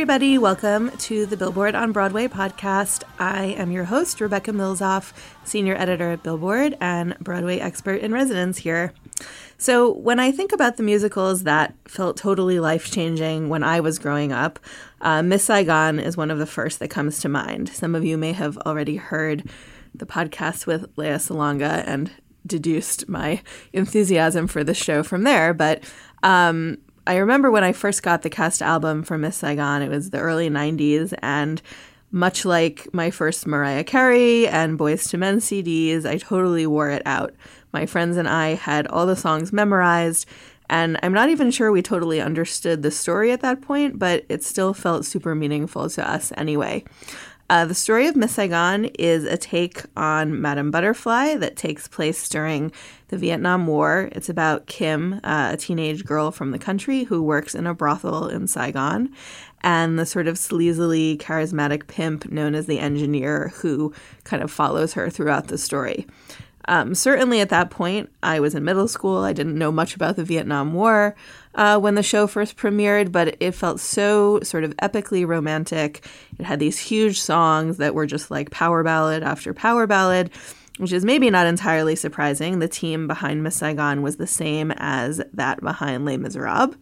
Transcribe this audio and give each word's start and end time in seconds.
Everybody. 0.00 0.38
Welcome 0.38 0.96
to 0.96 1.26
the 1.26 1.36
Billboard 1.36 1.74
on 1.74 1.92
Broadway 1.92 2.26
podcast. 2.26 3.02
I 3.18 3.48
am 3.58 3.70
your 3.70 3.84
host, 3.84 4.18
Rebecca 4.18 4.50
Milzoff, 4.50 5.12
senior 5.44 5.76
editor 5.76 6.12
at 6.12 6.22
Billboard 6.22 6.74
and 6.80 7.18
Broadway 7.18 7.58
expert 7.58 8.00
in 8.00 8.10
residence 8.10 8.56
here. 8.56 8.94
So, 9.58 9.92
when 9.92 10.18
I 10.18 10.32
think 10.32 10.52
about 10.52 10.78
the 10.78 10.82
musicals 10.82 11.42
that 11.42 11.74
felt 11.86 12.16
totally 12.16 12.60
life 12.60 12.90
changing 12.90 13.50
when 13.50 13.62
I 13.62 13.80
was 13.80 13.98
growing 13.98 14.32
up, 14.32 14.58
uh, 15.02 15.22
Miss 15.22 15.44
Saigon 15.44 16.00
is 16.00 16.16
one 16.16 16.30
of 16.30 16.38
the 16.38 16.46
first 16.46 16.78
that 16.78 16.88
comes 16.88 17.20
to 17.20 17.28
mind. 17.28 17.68
Some 17.68 17.94
of 17.94 18.02
you 18.02 18.16
may 18.16 18.32
have 18.32 18.56
already 18.64 18.96
heard 18.96 19.50
the 19.94 20.06
podcast 20.06 20.66
with 20.66 20.90
Lea 20.96 21.18
Salonga 21.18 21.84
and 21.86 22.10
deduced 22.46 23.06
my 23.06 23.42
enthusiasm 23.74 24.46
for 24.46 24.64
the 24.64 24.72
show 24.72 25.02
from 25.02 25.24
there. 25.24 25.52
But 25.52 25.84
um, 26.22 26.78
I 27.10 27.16
remember 27.16 27.50
when 27.50 27.64
I 27.64 27.72
first 27.72 28.04
got 28.04 28.22
the 28.22 28.30
cast 28.30 28.62
album 28.62 29.02
for 29.02 29.18
Miss 29.18 29.38
Saigon, 29.38 29.82
it 29.82 29.88
was 29.88 30.10
the 30.10 30.20
early 30.20 30.48
90s, 30.48 31.12
and 31.20 31.60
much 32.12 32.44
like 32.44 32.86
my 32.94 33.10
first 33.10 33.48
Mariah 33.48 33.82
Carey 33.82 34.46
and 34.46 34.78
Boyz 34.78 35.12
II 35.12 35.18
Men 35.18 35.38
CDs, 35.38 36.06
I 36.06 36.18
totally 36.18 36.68
wore 36.68 36.88
it 36.88 37.02
out. 37.04 37.34
My 37.72 37.84
friends 37.84 38.16
and 38.16 38.28
I 38.28 38.54
had 38.54 38.86
all 38.86 39.06
the 39.06 39.16
songs 39.16 39.52
memorized, 39.52 40.28
and 40.68 41.00
I'm 41.02 41.12
not 41.12 41.30
even 41.30 41.50
sure 41.50 41.72
we 41.72 41.82
totally 41.82 42.20
understood 42.20 42.84
the 42.84 42.92
story 42.92 43.32
at 43.32 43.40
that 43.40 43.60
point, 43.60 43.98
but 43.98 44.24
it 44.28 44.44
still 44.44 44.72
felt 44.72 45.04
super 45.04 45.34
meaningful 45.34 45.90
to 45.90 46.08
us 46.08 46.32
anyway. 46.36 46.84
Uh, 47.50 47.64
the 47.64 47.74
story 47.74 48.06
of 48.06 48.14
Miss 48.14 48.36
Saigon 48.36 48.84
is 48.96 49.24
a 49.24 49.36
take 49.36 49.82
on 49.96 50.40
Madame 50.40 50.70
Butterfly 50.70 51.34
that 51.34 51.56
takes 51.56 51.88
place 51.88 52.28
during 52.28 52.70
the 53.08 53.18
Vietnam 53.18 53.66
War. 53.66 54.08
It's 54.12 54.28
about 54.28 54.68
Kim, 54.68 55.14
uh, 55.24 55.50
a 55.54 55.56
teenage 55.56 56.04
girl 56.04 56.30
from 56.30 56.52
the 56.52 56.60
country 56.60 57.02
who 57.02 57.24
works 57.24 57.56
in 57.56 57.66
a 57.66 57.74
brothel 57.74 58.28
in 58.28 58.46
Saigon, 58.46 59.12
and 59.62 59.98
the 59.98 60.06
sort 60.06 60.28
of 60.28 60.36
sleazily 60.36 61.18
charismatic 61.18 61.88
pimp 61.88 62.30
known 62.30 62.54
as 62.54 62.66
the 62.66 62.78
engineer 62.78 63.48
who 63.56 63.92
kind 64.22 64.44
of 64.44 64.52
follows 64.52 64.92
her 64.92 65.10
throughout 65.10 65.48
the 65.48 65.58
story. 65.58 66.06
Um, 66.68 66.94
certainly 66.94 67.40
at 67.40 67.48
that 67.48 67.70
point, 67.70 68.10
I 68.22 68.38
was 68.38 68.54
in 68.54 68.62
middle 68.62 68.86
school. 68.86 69.24
I 69.24 69.32
didn't 69.32 69.58
know 69.58 69.72
much 69.72 69.96
about 69.96 70.14
the 70.14 70.22
Vietnam 70.22 70.72
War 70.72 71.16
uh, 71.54 71.78
when 71.78 71.94
the 71.94 72.02
show 72.02 72.26
first 72.26 72.56
premiered, 72.56 73.12
but 73.12 73.36
it 73.40 73.52
felt 73.52 73.80
so 73.80 74.40
sort 74.42 74.64
of 74.64 74.76
epically 74.76 75.26
romantic. 75.26 76.06
It 76.38 76.44
had 76.44 76.60
these 76.60 76.78
huge 76.78 77.20
songs 77.20 77.78
that 77.78 77.94
were 77.94 78.06
just 78.06 78.30
like 78.30 78.50
power 78.50 78.82
ballad 78.82 79.22
after 79.22 79.52
power 79.52 79.86
ballad, 79.86 80.30
which 80.78 80.92
is 80.92 81.04
maybe 81.04 81.28
not 81.30 81.46
entirely 81.46 81.96
surprising. 81.96 82.58
The 82.58 82.68
team 82.68 83.06
behind 83.06 83.42
Miss 83.42 83.56
Saigon 83.56 84.02
was 84.02 84.16
the 84.16 84.26
same 84.26 84.72
as 84.76 85.20
that 85.32 85.60
behind 85.60 86.04
Les 86.04 86.16
Miserables. 86.16 86.76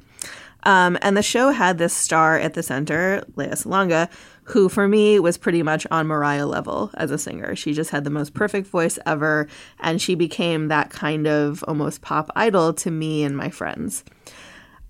Um, 0.64 0.98
and 1.02 1.16
the 1.16 1.22
show 1.22 1.50
had 1.50 1.78
this 1.78 1.94
star 1.94 2.36
at 2.38 2.54
the 2.54 2.62
center, 2.62 3.22
Lea 3.36 3.46
Salonga, 3.48 4.10
who 4.42 4.68
for 4.68 4.88
me 4.88 5.20
was 5.20 5.38
pretty 5.38 5.62
much 5.62 5.86
on 5.90 6.06
Mariah 6.06 6.46
level 6.46 6.90
as 6.94 7.10
a 7.10 7.18
singer. 7.18 7.54
She 7.54 7.72
just 7.72 7.90
had 7.90 8.04
the 8.04 8.10
most 8.10 8.34
perfect 8.34 8.66
voice 8.66 8.98
ever, 9.06 9.46
and 9.78 10.02
she 10.02 10.14
became 10.14 10.68
that 10.68 10.90
kind 10.90 11.26
of 11.26 11.62
almost 11.68 12.02
pop 12.02 12.30
idol 12.34 12.72
to 12.74 12.90
me 12.90 13.22
and 13.22 13.36
my 13.36 13.50
friends. 13.50 14.04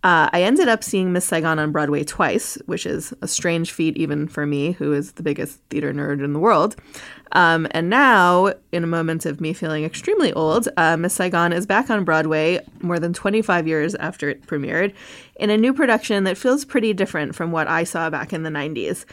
Uh, 0.05 0.31
I 0.33 0.43
ended 0.43 0.69
up 0.69 0.85
seeing 0.85 1.13
Miss 1.13 1.25
Saigon 1.25 1.59
on 1.59 1.73
Broadway 1.73 2.05
twice, 2.05 2.57
which 2.67 2.87
is 2.87 3.13
a 3.21 3.27
strange 3.27 3.73
feat 3.73 3.97
even 3.97 4.29
for 4.29 4.47
me, 4.47 4.73
who 4.73 4.93
is 4.93 5.13
the 5.13 5.25
biggest 5.25 5.61
theater 5.71 5.93
nerd 5.93 6.23
in 6.23 6.33
the 6.33 6.39
world. 6.39 6.77
Um, 7.33 7.67
and 7.73 7.91
now, 7.91 8.55
in 8.71 8.85
a 8.85 8.87
moment 8.87 9.27
of 9.27 9.41
me 9.41 9.53
feeling 9.53 9.85
extremely 9.85 10.33
old, 10.33 10.69
uh, 10.77 10.97
Miss 10.97 11.15
Saigon 11.15 11.53
is 11.53 11.67
back 11.67 11.91
on 11.91 12.05
Broadway 12.05 12.65
more 12.81 13.01
than 13.01 13.13
25 13.13 13.67
years 13.67 13.95
after 13.97 14.29
it 14.31 14.47
premiered 14.47 14.95
in 15.37 15.51
a 15.51 15.57
new 15.59 15.75
production 15.75 16.25
that 16.25 16.39
feels 16.39 16.65
pretty 16.65 16.93
different 16.93 17.35
from 17.35 17.51
what 17.51 17.67
I 17.67 17.85
saw 17.85 18.09
back 18.09 18.33
in 18.33 18.45
the 18.45 18.51
90s 18.51 19.05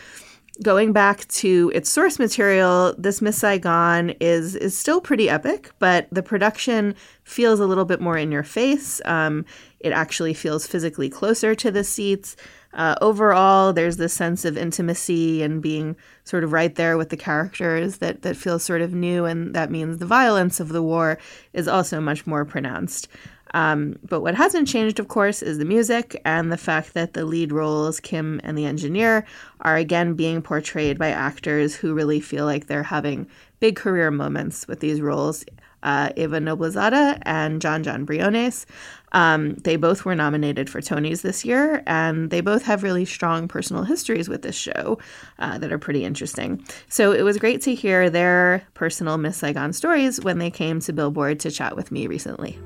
going 0.62 0.94
back 0.94 1.28
to 1.28 1.72
its 1.76 1.90
source 1.90 2.20
material, 2.20 2.96
this 2.98 3.22
Miss 3.22 3.38
Saigon 3.38 4.12
is 4.20 4.56
is 4.56 4.78
still 4.78 5.02
pretty 5.02 5.30
epic, 5.30 5.72
but 5.80 6.08
the 6.12 6.24
production 6.24 6.96
feels 7.24 7.60
a 7.60 7.66
little 7.66 7.86
bit 7.86 8.02
more 8.02 8.18
in 8.18 8.32
your 8.32 8.44
face. 8.44 9.02
Um, 9.06 9.46
it 9.80 9.92
actually 9.92 10.34
feels 10.34 10.68
physically 10.68 11.10
closer 11.10 11.56
to 11.56 11.72
the 11.72 11.84
seats. 11.84 12.36
Uh, 12.74 12.96
overall, 13.02 13.72
there's 13.72 13.98
this 13.98 14.14
sense 14.14 14.44
of 14.44 14.58
intimacy 14.58 15.42
and 15.42 15.62
being 15.62 15.96
sort 16.26 16.44
of 16.44 16.52
right 16.52 16.76
there 16.76 16.98
with 16.98 17.10
the 17.10 17.18
characters 17.18 17.98
that 17.98 18.22
that 18.24 18.36
feels 18.36 18.64
sort 18.64 18.82
of 18.82 18.94
new, 18.94 19.26
and 19.26 19.54
that 19.56 19.72
means 19.72 19.98
the 19.98 20.06
violence 20.06 20.60
of 20.60 20.70
the 20.70 20.84
war 20.84 21.18
is 21.54 21.68
also 21.68 22.02
much 22.02 22.28
more 22.28 22.46
pronounced. 22.46 23.08
Um, 23.56 23.98
but 24.04 24.20
what 24.20 24.36
hasn't 24.36 24.68
changed, 24.68 25.00
of 25.00 25.08
course, 25.08 25.42
is 25.42 25.58
the 25.58 25.66
music 25.66 26.22
and 26.26 26.52
the 26.52 26.58
fact 26.58 26.94
that 26.94 27.14
the 27.14 27.24
lead 27.24 27.54
roles, 27.54 28.02
Kim 28.02 28.42
and 28.44 28.58
the 28.58 28.66
engineer, 28.66 29.26
are 29.62 29.78
again 29.78 30.14
being 30.14 30.42
portrayed 30.42 31.00
by 31.00 31.08
actors 31.08 31.74
who 31.74 31.94
really 31.94 32.20
feel 32.20 32.44
like 32.44 32.68
they're 32.68 32.84
having 32.84 33.28
big 33.62 33.78
career 33.78 34.12
moments 34.12 34.68
with 34.68 34.82
these 34.82 35.00
roles. 35.00 35.46
Uh, 35.84 36.10
Eva 36.18 36.40
Noblezada 36.40 37.20
and 37.22 37.62
John 37.62 37.84
John 37.84 38.06
Briones. 38.06 38.66
Um, 39.12 39.54
they 39.58 39.76
both 39.76 40.04
were 40.04 40.16
nominated 40.16 40.68
for 40.68 40.82
Tonys 40.82 41.22
this 41.22 41.46
year, 41.46 41.84
and 41.86 42.32
they 42.32 42.42
both 42.42 42.64
have 42.64 42.82
really 42.82 43.06
strong 43.06 43.48
personal 43.48 43.84
histories 43.84 44.28
with 44.28 44.42
this 44.42 44.56
show 44.56 44.98
uh, 45.38 45.60
that 45.60 45.72
are 45.72 45.78
pretty 45.78 46.04
interesting. 46.04 46.66
So 46.90 47.12
it 47.12 47.22
was 47.22 47.38
great 47.38 47.62
to 47.62 47.76
hear 47.76 48.10
their 48.10 48.68
personal 48.74 49.18
Miss 49.18 49.38
Saigon 49.38 49.74
stories 49.74 50.20
when 50.20 50.40
they 50.40 50.50
came 50.50 50.80
to 50.82 50.92
Billboard 50.92 51.40
to 51.42 51.52
chat 51.52 51.76
with 51.76 51.92
me 51.92 52.08
recently. 52.08 52.60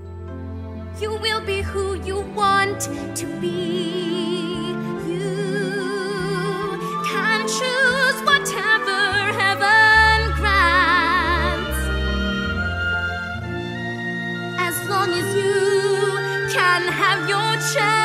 You 1.01 1.13
will 1.17 1.39
be 1.39 1.61
who 1.61 1.93
you 2.03 2.19
want 2.35 2.81
to 3.15 3.25
be. 3.39 4.75
You 5.07 5.29
can 7.07 7.47
choose 7.47 8.17
whatever 8.27 8.99
heaven 9.39 10.33
grants. 10.35 11.79
As 14.59 14.89
long 14.89 15.09
as 15.13 15.35
you 15.35 16.51
can 16.53 16.81
have 16.91 17.29
your 17.29 17.53
chance. 17.73 17.98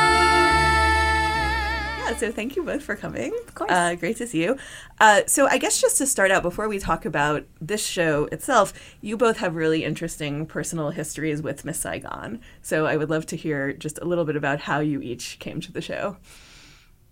Yeah, 2.15 2.29
so 2.29 2.33
thank 2.33 2.55
you 2.55 2.63
both 2.63 2.83
for 2.83 2.95
coming. 2.95 3.33
Of 3.49 3.55
course. 3.55 3.71
Uh, 3.71 3.95
great 3.97 4.17
to 4.19 4.27
see 4.27 4.45
you. 4.45 4.57
Uh, 5.01 5.23
so, 5.27 5.49
I 5.49 5.59
guess 5.59 5.81
just 5.81 5.99
to 5.99 6.07
start 6.07 6.31
out, 6.31 6.43
before 6.43 6.69
we 6.69 6.79
talk 6.79 7.05
about 7.05 7.45
this 7.61 7.85
show 7.85 8.27
itself, 8.27 8.73
you 9.01 9.17
both 9.17 9.39
have 9.39 9.57
really 9.57 9.85
interesting 9.85 10.47
personal 10.47 10.91
histories 10.91 11.43
with 11.43 11.65
Miss 11.65 11.81
Saigon. 11.81 12.41
So, 12.63 12.87
I 12.87 12.97
would 12.97 13.11
love 13.11 13.27
to 13.27 13.37
hear 13.37 13.73
just 13.73 13.99
a 13.99 14.05
little 14.05 14.25
bit 14.25 14.37
about 14.37 14.61
how 14.61 14.79
you 14.81 15.01
each 15.01 15.39
came 15.41 15.61
to 15.63 15.73
the 15.73 15.81
show. 15.81 16.17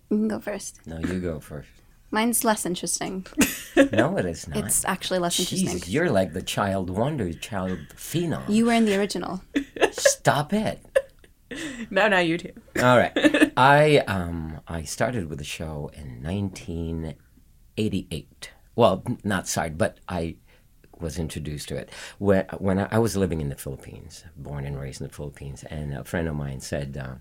You 0.09 0.17
can 0.17 0.27
go 0.29 0.39
first. 0.39 0.79
No, 0.85 0.99
you 0.99 1.19
go 1.19 1.39
first. 1.39 1.69
Mine's 2.11 2.43
less 2.43 2.65
interesting. 2.65 3.25
No, 3.91 4.17
it 4.17 4.25
is 4.27 4.47
not. 4.47 4.59
It's 4.59 4.85
actually 4.85 5.17
less 5.17 5.39
interesting. 5.39 5.67
Jesus, 5.67 5.89
you're 5.89 6.11
like 6.11 6.33
the 6.33 6.43
child 6.43 6.91
wonder, 6.91 7.33
child 7.33 7.79
phenom. 7.95 8.47
You 8.47 8.67
were 8.67 8.73
in 8.73 8.85
the 8.85 8.95
original. 8.95 9.41
Stop 9.91 10.53
it. 10.53 10.79
No, 11.89 12.07
now 12.07 12.19
you 12.19 12.37
too. 12.37 12.53
All 12.77 12.97
right. 12.97 13.51
I 13.57 13.97
um 13.99 14.59
I 14.67 14.83
started 14.83 15.29
with 15.29 15.39
the 15.39 15.43
show 15.43 15.89
in 15.93 16.21
1988. 16.23 18.51
Well, 18.75 19.03
not 19.23 19.47
started, 19.47 19.77
but 19.77 19.99
I 20.07 20.35
was 20.99 21.19
introduced 21.19 21.67
to 21.69 21.75
it 21.75 21.89
when 22.17 22.45
when 22.57 22.79
I, 22.79 22.87
I 22.91 22.99
was 22.99 23.15
living 23.17 23.41
in 23.41 23.49
the 23.49 23.55
Philippines, 23.55 24.23
born 24.37 24.65
and 24.65 24.79
raised 24.79 25.01
in 25.01 25.07
the 25.07 25.13
Philippines, 25.13 25.63
and 25.69 25.93
a 25.93 26.03
friend 26.03 26.27
of 26.27 26.35
mine 26.35 26.59
said, 26.61 26.97
uh, 26.97 27.15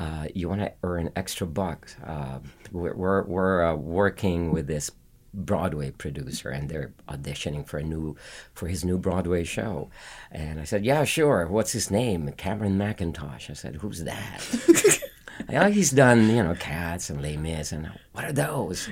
uh, 0.00 0.26
"You 0.34 0.48
want 0.48 0.60
to 0.62 0.72
earn 0.82 1.10
extra 1.16 1.46
bucks? 1.46 1.96
Uh, 2.04 2.38
we're 2.72 2.94
we're, 2.94 3.24
we're 3.24 3.64
uh, 3.64 3.74
working 3.74 4.52
with 4.52 4.66
this." 4.66 4.90
Broadway 5.34 5.90
producer, 5.90 6.50
and 6.50 6.68
they're 6.68 6.92
auditioning 7.08 7.66
for 7.66 7.78
a 7.78 7.82
new 7.82 8.16
for 8.54 8.68
his 8.68 8.84
new 8.84 8.98
Broadway 8.98 9.44
show. 9.44 9.90
And 10.30 10.60
I 10.60 10.64
said, 10.64 10.84
"Yeah, 10.84 11.04
sure. 11.04 11.46
What's 11.46 11.72
his 11.72 11.90
name?" 11.90 12.32
Cameron 12.36 12.78
Mackintosh. 12.78 13.50
I 13.50 13.54
said, 13.54 13.76
"Who's 13.76 14.04
that?" 14.04 15.00
oh, 15.52 15.70
he's 15.70 15.90
done, 15.90 16.28
you 16.30 16.42
know, 16.42 16.54
Cats 16.54 17.10
and 17.10 17.22
Les 17.22 17.36
Mis, 17.36 17.72
and 17.72 17.90
what 18.12 18.24
are 18.24 18.32
those? 18.32 18.90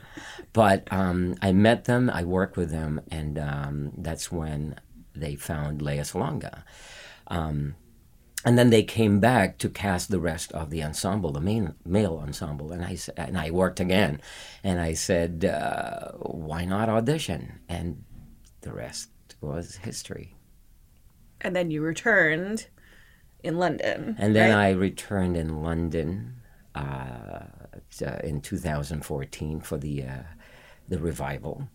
but 0.52 0.86
um, 0.92 1.36
I 1.42 1.52
met 1.52 1.84
them, 1.84 2.10
I 2.10 2.24
worked 2.24 2.56
with 2.56 2.70
them, 2.70 3.00
and 3.10 3.38
um, 3.38 3.92
that's 3.98 4.30
when 4.30 4.76
they 5.14 5.34
found 5.34 5.82
Lea 5.82 5.98
Salonga. 5.98 6.62
Um, 7.28 7.74
and 8.44 8.58
then 8.58 8.70
they 8.70 8.82
came 8.82 9.20
back 9.20 9.58
to 9.58 9.68
cast 9.68 10.10
the 10.10 10.20
rest 10.20 10.52
of 10.52 10.70
the 10.70 10.82
ensemble, 10.82 11.32
the 11.32 11.40
main 11.40 11.74
male 11.84 12.20
ensemble, 12.22 12.72
and 12.72 12.84
I 12.84 12.96
and 13.16 13.38
I 13.38 13.50
worked 13.50 13.80
again, 13.80 14.20
and 14.64 14.80
I 14.80 14.94
said, 14.94 15.44
uh, 15.44 16.12
"Why 16.12 16.64
not 16.64 16.88
audition?" 16.88 17.60
And 17.68 18.04
the 18.62 18.72
rest 18.72 19.10
was 19.40 19.76
history. 19.76 20.34
And 21.40 21.54
then 21.54 21.70
you 21.70 21.82
returned 21.82 22.68
in 23.42 23.58
London. 23.58 24.16
And 24.18 24.34
then 24.34 24.54
right? 24.54 24.66
I 24.66 24.70
returned 24.70 25.36
in 25.36 25.62
London 25.62 26.36
uh, 26.74 27.46
in 28.22 28.40
2014 28.40 29.60
for 29.60 29.76
the 29.76 30.04
uh, 30.04 30.22
the 30.88 30.98
revival, 30.98 31.68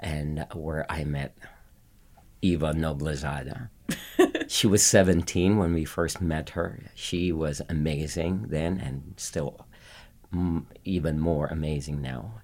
and 0.00 0.46
where 0.54 0.90
I 0.90 1.04
met 1.04 1.36
Eva 2.42 2.72
Noblezada. 2.72 3.70
she 4.48 4.66
was 4.66 4.82
17 4.82 5.56
when 5.56 5.72
we 5.72 5.84
first 5.84 6.20
met 6.20 6.50
her. 6.50 6.80
She 6.94 7.32
was 7.32 7.62
amazing 7.68 8.46
then, 8.48 8.78
and 8.78 9.14
still 9.16 9.66
mm, 10.34 10.64
even 10.84 11.18
more 11.20 11.46
amazing 11.46 12.02
now. 12.02 12.34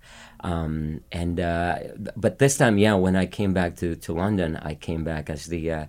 Um, 0.40 1.00
and 1.10 1.40
uh, 1.40 1.78
but 2.16 2.38
this 2.38 2.56
time, 2.56 2.78
yeah, 2.78 2.94
when 2.94 3.16
I 3.16 3.26
came 3.26 3.52
back 3.52 3.76
to, 3.76 3.96
to 3.96 4.12
London, 4.12 4.56
I 4.56 4.74
came 4.74 5.04
back 5.04 5.28
as 5.28 5.46
the 5.46 5.70
uh, 5.72 5.86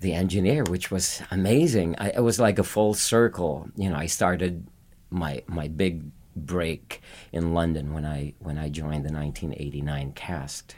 the 0.00 0.12
engineer, 0.12 0.64
which 0.64 0.90
was 0.90 1.22
amazing. 1.30 1.96
I, 1.98 2.10
it 2.10 2.22
was 2.22 2.38
like 2.38 2.58
a 2.58 2.64
full 2.64 2.94
circle. 2.94 3.68
You 3.76 3.90
know, 3.90 3.96
I 3.96 4.06
started 4.06 4.66
my 5.10 5.42
my 5.46 5.68
big 5.68 6.10
break 6.36 7.02
in 7.32 7.54
London 7.54 7.92
when 7.92 8.04
I 8.04 8.34
when 8.38 8.58
I 8.58 8.68
joined 8.68 9.04
the 9.04 9.12
1989 9.12 10.12
cast, 10.12 10.76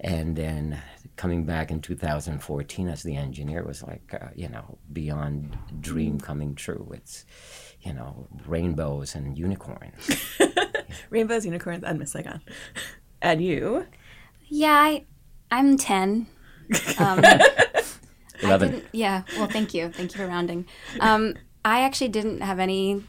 and 0.00 0.36
then 0.36 0.80
coming 1.16 1.44
back 1.44 1.70
in 1.70 1.80
2014 1.80 2.88
as 2.88 3.02
the 3.02 3.16
engineer 3.16 3.62
was 3.62 3.82
like 3.82 4.12
uh, 4.20 4.28
you 4.34 4.48
know 4.48 4.78
beyond 4.92 5.56
dream 5.80 6.20
coming 6.20 6.54
true. 6.54 6.90
It's 6.94 7.24
you 7.82 7.92
know 7.92 8.26
rainbows 8.46 9.14
and 9.14 9.38
unicorns. 9.38 10.10
Rainbows, 11.10 11.44
Unicorns, 11.44 11.84
and 11.84 11.98
Miss 11.98 12.12
Saigon. 12.12 12.40
And 13.22 13.42
you? 13.42 13.86
Yeah, 14.46 14.72
I, 14.72 15.04
I'm 15.50 15.76
10. 15.76 16.26
Um, 16.98 17.22
Eleven. 18.42 18.82
yeah, 18.92 19.22
well, 19.36 19.46
thank 19.46 19.74
you. 19.74 19.90
Thank 19.90 20.12
you 20.12 20.18
for 20.18 20.26
rounding. 20.26 20.66
Um, 21.00 21.34
I 21.64 21.80
actually 21.80 22.08
didn't 22.08 22.40
have 22.40 22.58
any 22.58 23.02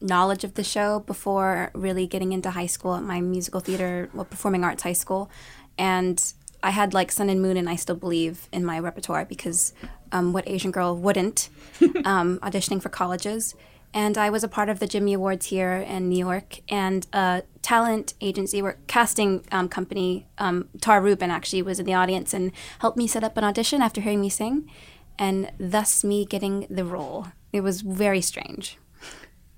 knowledge 0.00 0.44
of 0.44 0.54
the 0.54 0.62
show 0.62 1.00
before 1.00 1.70
really 1.74 2.06
getting 2.06 2.32
into 2.32 2.50
high 2.50 2.66
school 2.66 2.94
at 2.94 3.02
my 3.02 3.20
musical 3.20 3.60
theater, 3.60 4.08
well, 4.14 4.24
performing 4.24 4.62
arts 4.62 4.82
high 4.82 4.92
school. 4.92 5.30
And 5.78 6.32
I 6.62 6.70
had 6.70 6.92
like 6.92 7.12
Sun 7.12 7.30
and 7.30 7.40
Moon 7.40 7.56
and 7.56 7.68
I 7.68 7.76
Still 7.76 7.96
Believe 7.96 8.48
in 8.52 8.64
my 8.64 8.78
repertoire 8.78 9.24
because 9.24 9.72
um, 10.12 10.32
what 10.32 10.48
Asian 10.48 10.70
girl 10.70 10.96
wouldn't 10.96 11.48
um, 12.04 12.38
auditioning 12.40 12.82
for 12.82 12.88
colleges. 12.88 13.54
And 13.94 14.18
I 14.18 14.28
was 14.28 14.44
a 14.44 14.48
part 14.48 14.68
of 14.68 14.80
the 14.80 14.86
Jimmy 14.86 15.14
Awards 15.14 15.46
here 15.46 15.72
in 15.72 16.08
New 16.08 16.18
York 16.18 16.60
and 16.68 17.06
a 17.12 17.42
talent 17.62 18.12
agency, 18.20 18.60
or 18.60 18.76
casting 18.86 19.44
um, 19.50 19.68
company. 19.68 20.26
Um, 20.36 20.68
Tara 20.80 21.00
Rubin 21.00 21.30
actually 21.30 21.62
was 21.62 21.80
in 21.80 21.86
the 21.86 21.94
audience 21.94 22.34
and 22.34 22.52
helped 22.80 22.98
me 22.98 23.06
set 23.06 23.24
up 23.24 23.36
an 23.38 23.44
audition 23.44 23.80
after 23.80 24.02
hearing 24.02 24.20
me 24.20 24.28
sing, 24.28 24.70
and 25.18 25.50
thus 25.58 26.04
me 26.04 26.26
getting 26.26 26.66
the 26.68 26.84
role. 26.84 27.28
It 27.50 27.62
was 27.62 27.80
very 27.80 28.20
strange. 28.20 28.76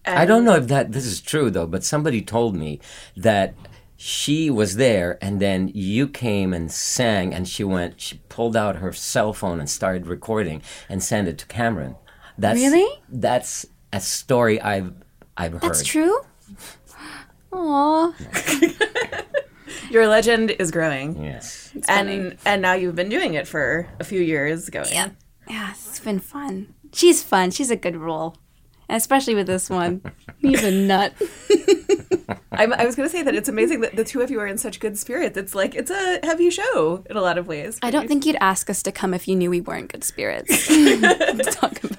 I 0.06 0.24
don't 0.24 0.44
know 0.44 0.54
if 0.54 0.68
that 0.68 0.92
this 0.92 1.04
is 1.04 1.20
true 1.20 1.50
though, 1.50 1.66
but 1.66 1.84
somebody 1.84 2.22
told 2.22 2.54
me 2.54 2.80
that 3.16 3.54
she 4.02 4.48
was 4.48 4.76
there 4.76 5.18
and 5.20 5.40
then 5.40 5.70
you 5.74 6.08
came 6.08 6.54
and 6.54 6.72
sang 6.72 7.34
and 7.34 7.46
she 7.46 7.62
went 7.62 8.00
she 8.00 8.16
pulled 8.30 8.56
out 8.56 8.76
her 8.76 8.94
cell 8.94 9.34
phone 9.34 9.60
and 9.60 9.68
started 9.68 10.06
recording 10.06 10.62
and 10.88 11.02
sent 11.02 11.28
it 11.28 11.36
to 11.36 11.44
Cameron. 11.44 11.94
That's 12.38 12.58
Really? 12.58 12.88
That's 13.10 13.66
a 13.92 14.00
story 14.00 14.58
I've 14.58 14.94
I've 15.36 15.52
heard. 15.52 15.60
That's 15.60 15.84
true. 15.84 16.18
Aw, 17.52 18.14
Your 19.90 20.06
legend 20.06 20.52
is 20.52 20.70
growing. 20.70 21.22
Yes. 21.22 21.70
and 21.86 22.38
and 22.46 22.62
now 22.62 22.72
you've 22.72 22.96
been 22.96 23.10
doing 23.10 23.34
it 23.34 23.46
for 23.46 23.86
a 23.98 24.04
few 24.04 24.22
years 24.22 24.70
going. 24.70 24.88
yeah, 24.90 25.10
yeah, 25.46 25.72
it's 25.72 26.00
been 26.00 26.20
fun. 26.20 26.72
She's 26.94 27.22
fun. 27.22 27.50
She's 27.50 27.70
a 27.70 27.76
good 27.76 27.96
role, 27.96 28.28
and 28.30 28.38
especially 28.94 29.34
with 29.34 29.46
this 29.46 29.68
one. 29.70 30.02
He's 30.40 30.62
a 30.64 30.70
nut. 30.70 31.14
I'm, 32.52 32.72
I 32.72 32.84
was 32.84 32.96
going 32.96 33.08
to 33.08 33.12
say 33.14 33.22
that 33.22 33.34
it's 33.34 33.48
amazing 33.48 33.80
that 33.80 33.96
the 33.96 34.04
two 34.04 34.20
of 34.20 34.30
you 34.30 34.40
are 34.40 34.46
in 34.46 34.58
such 34.58 34.80
good 34.80 34.98
spirits. 34.98 35.36
It's 35.36 35.54
like 35.54 35.74
it's 35.74 35.90
a 35.90 36.20
heavy 36.22 36.50
show 36.50 37.04
in 37.08 37.16
a 37.16 37.20
lot 37.20 37.38
of 37.38 37.46
ways. 37.46 37.78
I 37.82 37.90
don't 37.90 38.08
think 38.08 38.26
you'd 38.26 38.36
ask 38.40 38.68
us 38.70 38.82
to 38.84 38.92
come 38.92 39.14
if 39.14 39.26
you 39.28 39.36
knew 39.36 39.50
we 39.50 39.60
weren't 39.60 39.90
good 39.92 40.04
spirits. 40.04 40.66
Talk 41.56 41.82
about- 41.84 41.96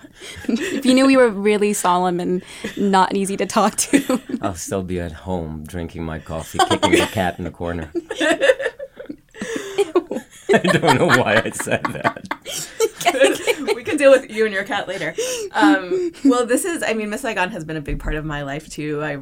if 0.47 0.85
you 0.85 0.93
knew 0.93 1.07
we 1.07 1.17
were 1.17 1.29
really 1.29 1.73
solemn 1.73 2.19
and 2.19 2.43
not 2.77 3.15
easy 3.15 3.35
to 3.37 3.45
talk 3.47 3.75
to. 3.77 4.21
I'll 4.41 4.53
still 4.53 4.83
be 4.83 4.99
at 4.99 5.11
home 5.11 5.63
drinking 5.65 6.03
my 6.03 6.19
coffee, 6.19 6.59
kicking 6.69 6.91
the 6.91 7.07
cat 7.11 7.39
in 7.39 7.43
the 7.45 7.49
corner. 7.51 7.89
I 10.53 10.57
don't 10.59 10.97
know 10.99 11.07
why 11.07 11.41
I 11.43 11.49
said 11.51 11.83
that. 11.85 12.27
we 13.75 13.83
can 13.83 13.97
deal 13.97 14.11
with 14.11 14.29
you 14.29 14.45
and 14.45 14.53
your 14.53 14.63
cat 14.63 14.87
later. 14.87 15.15
Um, 15.51 16.11
well, 16.25 16.45
this 16.45 16.65
is, 16.65 16.83
I 16.83 16.93
mean, 16.93 17.09
Miss 17.09 17.21
Saigon 17.21 17.51
has 17.51 17.63
been 17.63 17.77
a 17.77 17.81
big 17.81 17.99
part 17.99 18.15
of 18.15 18.25
my 18.25 18.41
life 18.43 18.69
too. 18.69 19.03
I, 19.03 19.19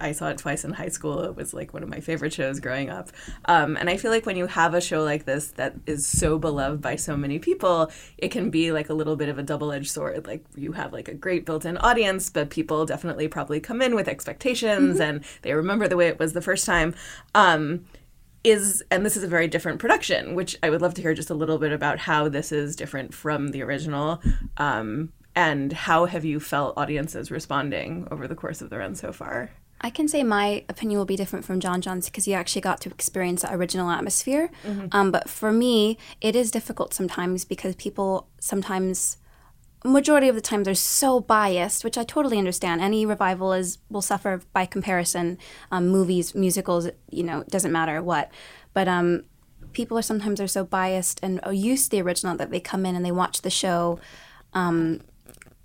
I 0.00 0.12
saw 0.12 0.28
it 0.30 0.38
twice 0.38 0.64
in 0.64 0.72
high 0.72 0.88
school. 0.88 1.22
It 1.22 1.36
was 1.36 1.52
like 1.54 1.72
one 1.72 1.82
of 1.82 1.88
my 1.88 2.00
favorite 2.00 2.32
shows 2.32 2.60
growing 2.60 2.90
up. 2.90 3.10
Um, 3.46 3.76
and 3.76 3.88
I 3.90 3.96
feel 3.96 4.10
like 4.10 4.26
when 4.26 4.36
you 4.36 4.46
have 4.46 4.74
a 4.74 4.80
show 4.80 5.02
like 5.02 5.24
this 5.24 5.48
that 5.52 5.74
is 5.86 6.06
so 6.06 6.38
beloved 6.38 6.80
by 6.80 6.96
so 6.96 7.16
many 7.16 7.38
people, 7.38 7.90
it 8.18 8.30
can 8.30 8.50
be 8.50 8.72
like 8.72 8.88
a 8.88 8.94
little 8.94 9.16
bit 9.16 9.28
of 9.28 9.38
a 9.38 9.42
double 9.42 9.72
edged 9.72 9.90
sword. 9.90 10.26
Like 10.26 10.44
you 10.56 10.72
have 10.72 10.92
like 10.92 11.08
a 11.08 11.14
great 11.14 11.46
built 11.46 11.64
in 11.64 11.76
audience, 11.78 12.30
but 12.30 12.50
people 12.50 12.86
definitely 12.86 13.28
probably 13.28 13.60
come 13.60 13.82
in 13.82 13.94
with 13.94 14.08
expectations 14.08 15.00
and 15.00 15.24
they 15.42 15.52
remember 15.52 15.88
the 15.88 15.96
way 15.96 16.08
it 16.08 16.18
was 16.18 16.32
the 16.32 16.42
first 16.42 16.66
time. 16.66 16.94
Um, 17.34 17.84
is 18.44 18.82
and 18.90 19.06
this 19.06 19.16
is 19.16 19.22
a 19.22 19.28
very 19.28 19.46
different 19.48 19.78
production 19.78 20.34
which 20.34 20.56
i 20.62 20.70
would 20.70 20.82
love 20.82 20.94
to 20.94 21.02
hear 21.02 21.14
just 21.14 21.30
a 21.30 21.34
little 21.34 21.58
bit 21.58 21.72
about 21.72 21.98
how 21.98 22.28
this 22.28 22.52
is 22.52 22.74
different 22.76 23.14
from 23.14 23.48
the 23.48 23.62
original 23.62 24.20
um, 24.56 25.12
and 25.34 25.72
how 25.72 26.04
have 26.04 26.24
you 26.24 26.40
felt 26.40 26.76
audiences 26.76 27.30
responding 27.30 28.06
over 28.10 28.26
the 28.26 28.34
course 28.34 28.60
of 28.60 28.70
the 28.70 28.78
run 28.78 28.94
so 28.94 29.12
far 29.12 29.50
I 29.84 29.90
can 29.90 30.06
say 30.06 30.22
my 30.22 30.64
opinion 30.68 30.98
will 30.98 31.06
be 31.06 31.16
different 31.16 31.44
from 31.44 31.58
John 31.58 31.80
John's 31.80 32.06
because 32.06 32.28
you 32.28 32.34
actually 32.34 32.62
got 32.62 32.80
to 32.82 32.90
experience 32.90 33.42
that 33.42 33.52
original 33.52 33.90
atmosphere. 33.90 34.48
Um, 34.92 35.10
but 35.10 35.28
for 35.28 35.52
me, 35.52 35.98
it 36.20 36.36
is 36.36 36.52
difficult 36.52 36.94
sometimes 36.94 37.44
because 37.44 37.74
people 37.74 38.28
sometimes, 38.38 39.16
majority 39.84 40.28
of 40.28 40.34
the 40.34 40.40
time, 40.40 40.64
they're 40.64 40.74
so 40.74 41.20
biased, 41.20 41.84
which 41.84 41.98
I 41.98 42.04
totally 42.04 42.38
understand. 42.38 42.80
Any 42.80 43.06
revival 43.06 43.52
is 43.52 43.78
will 43.90 44.02
suffer 44.02 44.42
by 44.52 44.66
comparison. 44.66 45.38
Um, 45.70 45.88
movies, 45.88 46.34
musicals, 46.34 46.88
you 47.10 47.22
know, 47.22 47.44
doesn't 47.48 47.72
matter 47.72 48.02
what. 48.02 48.30
But 48.74 48.88
um, 48.88 49.24
people 49.72 49.98
are 49.98 50.02
sometimes 50.02 50.40
are 50.40 50.46
so 50.46 50.64
biased 50.64 51.20
and 51.22 51.40
used 51.50 51.86
to 51.86 51.90
the 51.90 52.02
original 52.02 52.36
that 52.36 52.50
they 52.50 52.60
come 52.60 52.86
in 52.86 52.94
and 52.96 53.04
they 53.04 53.12
watch 53.12 53.42
the 53.42 53.50
show 53.50 53.98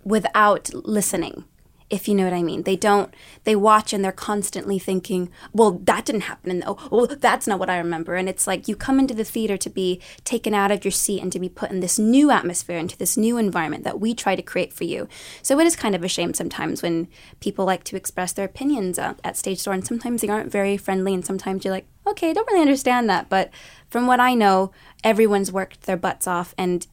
without 0.04 0.74
listening 0.74 1.44
if 1.90 2.08
you 2.08 2.16
know 2.16 2.26
what 2.26 2.34
i 2.34 2.44
mean. 2.44 2.64
They 2.64 2.76
don't 2.76 3.14
they 3.44 3.56
watch 3.56 3.94
and 3.94 4.04
they're 4.04 4.12
constantly 4.12 4.78
thinking 4.78 5.30
well 5.54 5.72
that 5.72 6.06
didn't 6.06 6.22
happen 6.22 6.52
and 6.52 6.64
oh, 6.68 6.78
oh 6.92 7.06
that's 7.06 7.48
not 7.48 7.60
what 7.60 7.70
i 7.70 7.78
remember. 7.78 8.16
And 8.16 8.28
it's 8.28 8.48
like 8.48 8.68
you 8.68 8.76
come 8.76 9.00
into 9.00 9.14
the 9.14 9.24
theater 9.24 9.58
to 9.58 9.70
be 9.70 10.02
taken 10.24 10.54
out 10.54 10.72
of 10.72 10.84
your 10.84 10.92
seat 10.92 11.22
and 11.22 11.32
to 11.32 11.40
be 11.40 11.50
put 11.50 11.72
in 11.72 11.80
this 11.80 11.98
new 11.98 12.30
atmosphere 12.32 12.78
into 12.78 12.98
this 12.98 13.18
new 13.18 13.38
environment 13.38 13.84
that 13.86 14.00
we 14.00 14.14
try 14.14 14.36
to 14.36 14.42
create 14.42 14.74
for 14.74 14.84
you. 14.84 15.08
So 15.42 15.60
it 15.60 15.68
is 15.68 15.76
kind 15.76 15.96
of 15.96 16.04
a 16.04 16.08
shame 16.08 16.34
sometimes 16.34 16.82
when 16.82 17.08
people 17.40 17.66
like 17.66 17.84
to 17.86 17.96
express 17.96 18.34
their 18.34 18.46
opinions 18.46 19.00
at, 19.00 19.20
at 19.24 19.38
stage 19.38 19.64
door 19.64 19.74
and 19.74 19.86
sometimes 19.86 20.22
they 20.22 20.30
aren't 20.30 20.52
very 20.52 20.78
friendly 20.78 21.14
and 21.14 21.26
sometimes 21.26 21.64
you're 21.64 21.74
like 21.74 21.88
okay 22.06 22.30
i 22.30 22.34
don't 22.34 22.48
really 22.48 22.62
understand 22.62 23.10
that. 23.10 23.30
But 23.30 23.52
from 23.90 24.08
what 24.08 24.20
i 24.20 24.34
know 24.34 24.72
everyone's 25.04 25.52
worked 25.52 25.84
their 25.84 25.98
butts 25.98 26.28
off 26.28 26.54
and 26.58 26.86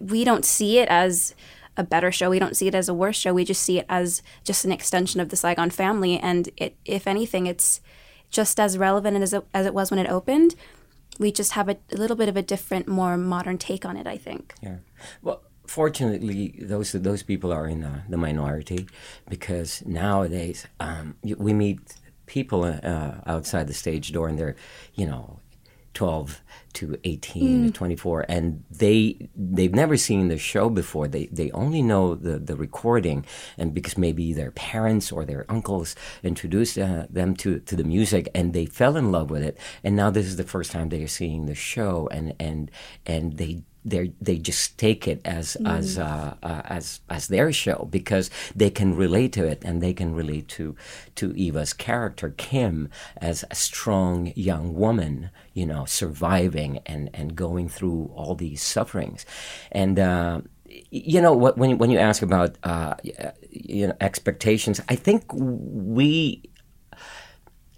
we 0.00 0.24
don't 0.24 0.44
see 0.44 0.78
it 0.78 0.88
as 0.88 1.34
a 1.76 1.84
better 1.84 2.10
show. 2.12 2.30
We 2.30 2.38
don't 2.38 2.56
see 2.56 2.68
it 2.68 2.74
as 2.74 2.88
a 2.88 2.94
worse 2.94 3.16
show. 3.16 3.34
We 3.34 3.44
just 3.44 3.62
see 3.62 3.78
it 3.78 3.86
as 3.88 4.22
just 4.44 4.64
an 4.64 4.72
extension 4.72 5.20
of 5.20 5.28
the 5.28 5.36
Saigon 5.36 5.70
family. 5.70 6.18
And 6.18 6.48
it, 6.56 6.76
if 6.84 7.06
anything, 7.06 7.46
it's 7.46 7.80
just 8.30 8.58
as 8.58 8.78
relevant 8.78 9.16
as 9.22 9.32
it, 9.32 9.46
as 9.54 9.66
it 9.66 9.74
was 9.74 9.90
when 9.90 10.00
it 10.00 10.08
opened. 10.10 10.54
We 11.18 11.32
just 11.32 11.52
have 11.52 11.68
a, 11.68 11.76
a 11.92 11.96
little 11.96 12.16
bit 12.16 12.28
of 12.28 12.36
a 12.36 12.42
different, 12.42 12.88
more 12.88 13.16
modern 13.16 13.58
take 13.58 13.84
on 13.84 13.96
it, 13.96 14.06
I 14.06 14.18
think. 14.18 14.54
Yeah. 14.62 14.76
Well, 15.22 15.42
fortunately, 15.66 16.58
those 16.60 16.92
those 16.92 17.22
people 17.22 17.52
are 17.52 17.66
in 17.66 17.80
the, 17.80 18.02
the 18.08 18.16
minority 18.16 18.86
because 19.28 19.82
nowadays 19.86 20.66
um, 20.80 21.16
we 21.22 21.52
meet 21.52 21.80
people 22.26 22.64
uh, 22.64 23.14
outside 23.26 23.66
the 23.66 23.74
stage 23.74 24.12
door 24.12 24.28
and 24.28 24.38
they're, 24.38 24.56
you 24.94 25.06
know, 25.06 25.38
12 25.96 26.42
to 26.74 26.98
18 27.04 27.70
mm. 27.70 27.74
24 27.74 28.26
and 28.28 28.62
they 28.70 29.16
they've 29.34 29.74
never 29.74 29.96
seen 29.96 30.28
the 30.28 30.36
show 30.36 30.68
before 30.68 31.08
they 31.08 31.24
they 31.32 31.50
only 31.52 31.80
know 31.80 32.14
the 32.14 32.38
the 32.38 32.54
recording 32.54 33.24
and 33.56 33.72
because 33.72 33.96
maybe 33.96 34.34
their 34.34 34.50
parents 34.50 35.10
or 35.10 35.24
their 35.24 35.46
uncles 35.48 35.96
introduced 36.22 36.76
uh, 36.76 37.06
them 37.08 37.34
to 37.34 37.60
to 37.60 37.76
the 37.76 37.82
music 37.82 38.28
and 38.34 38.52
they 38.52 38.66
fell 38.66 38.94
in 38.94 39.10
love 39.10 39.30
with 39.30 39.42
it 39.42 39.56
and 39.82 39.96
now 39.96 40.10
this 40.10 40.26
is 40.26 40.36
the 40.36 40.44
first 40.44 40.70
time 40.70 40.90
they 40.90 41.02
are 41.02 41.08
seeing 41.08 41.46
the 41.46 41.54
show 41.54 42.10
and 42.12 42.34
and 42.38 42.70
and 43.06 43.38
they 43.38 43.62
they 43.86 44.12
they 44.20 44.36
just 44.36 44.76
take 44.76 45.06
it 45.06 45.20
as 45.24 45.56
mm. 45.60 45.70
as 45.70 45.98
uh, 45.98 46.34
uh, 46.42 46.62
as 46.64 47.00
as 47.08 47.28
their 47.28 47.52
show 47.52 47.88
because 47.90 48.28
they 48.54 48.68
can 48.68 48.94
relate 48.96 49.32
to 49.32 49.46
it 49.46 49.62
and 49.64 49.80
they 49.82 49.94
can 49.94 50.14
relate 50.14 50.48
to 50.48 50.74
to 51.14 51.32
Eva's 51.34 51.72
character 51.72 52.34
Kim 52.36 52.90
as 53.16 53.44
a 53.50 53.54
strong 53.54 54.32
young 54.34 54.74
woman, 54.74 55.30
you 55.54 55.64
know, 55.64 55.84
surviving 55.84 56.80
and 56.84 57.08
and 57.14 57.36
going 57.36 57.68
through 57.68 58.10
all 58.14 58.34
these 58.34 58.62
sufferings, 58.62 59.24
and. 59.72 59.98
Uh, 59.98 60.40
you 60.90 61.22
know 61.22 61.32
when 61.32 61.78
when 61.78 61.90
you 61.90 61.98
ask 61.98 62.22
about 62.22 62.56
uh, 62.64 62.94
you 63.50 63.86
know 63.86 63.94
expectations, 64.00 64.80
I 64.88 64.96
think 64.96 65.24
we 65.32 66.42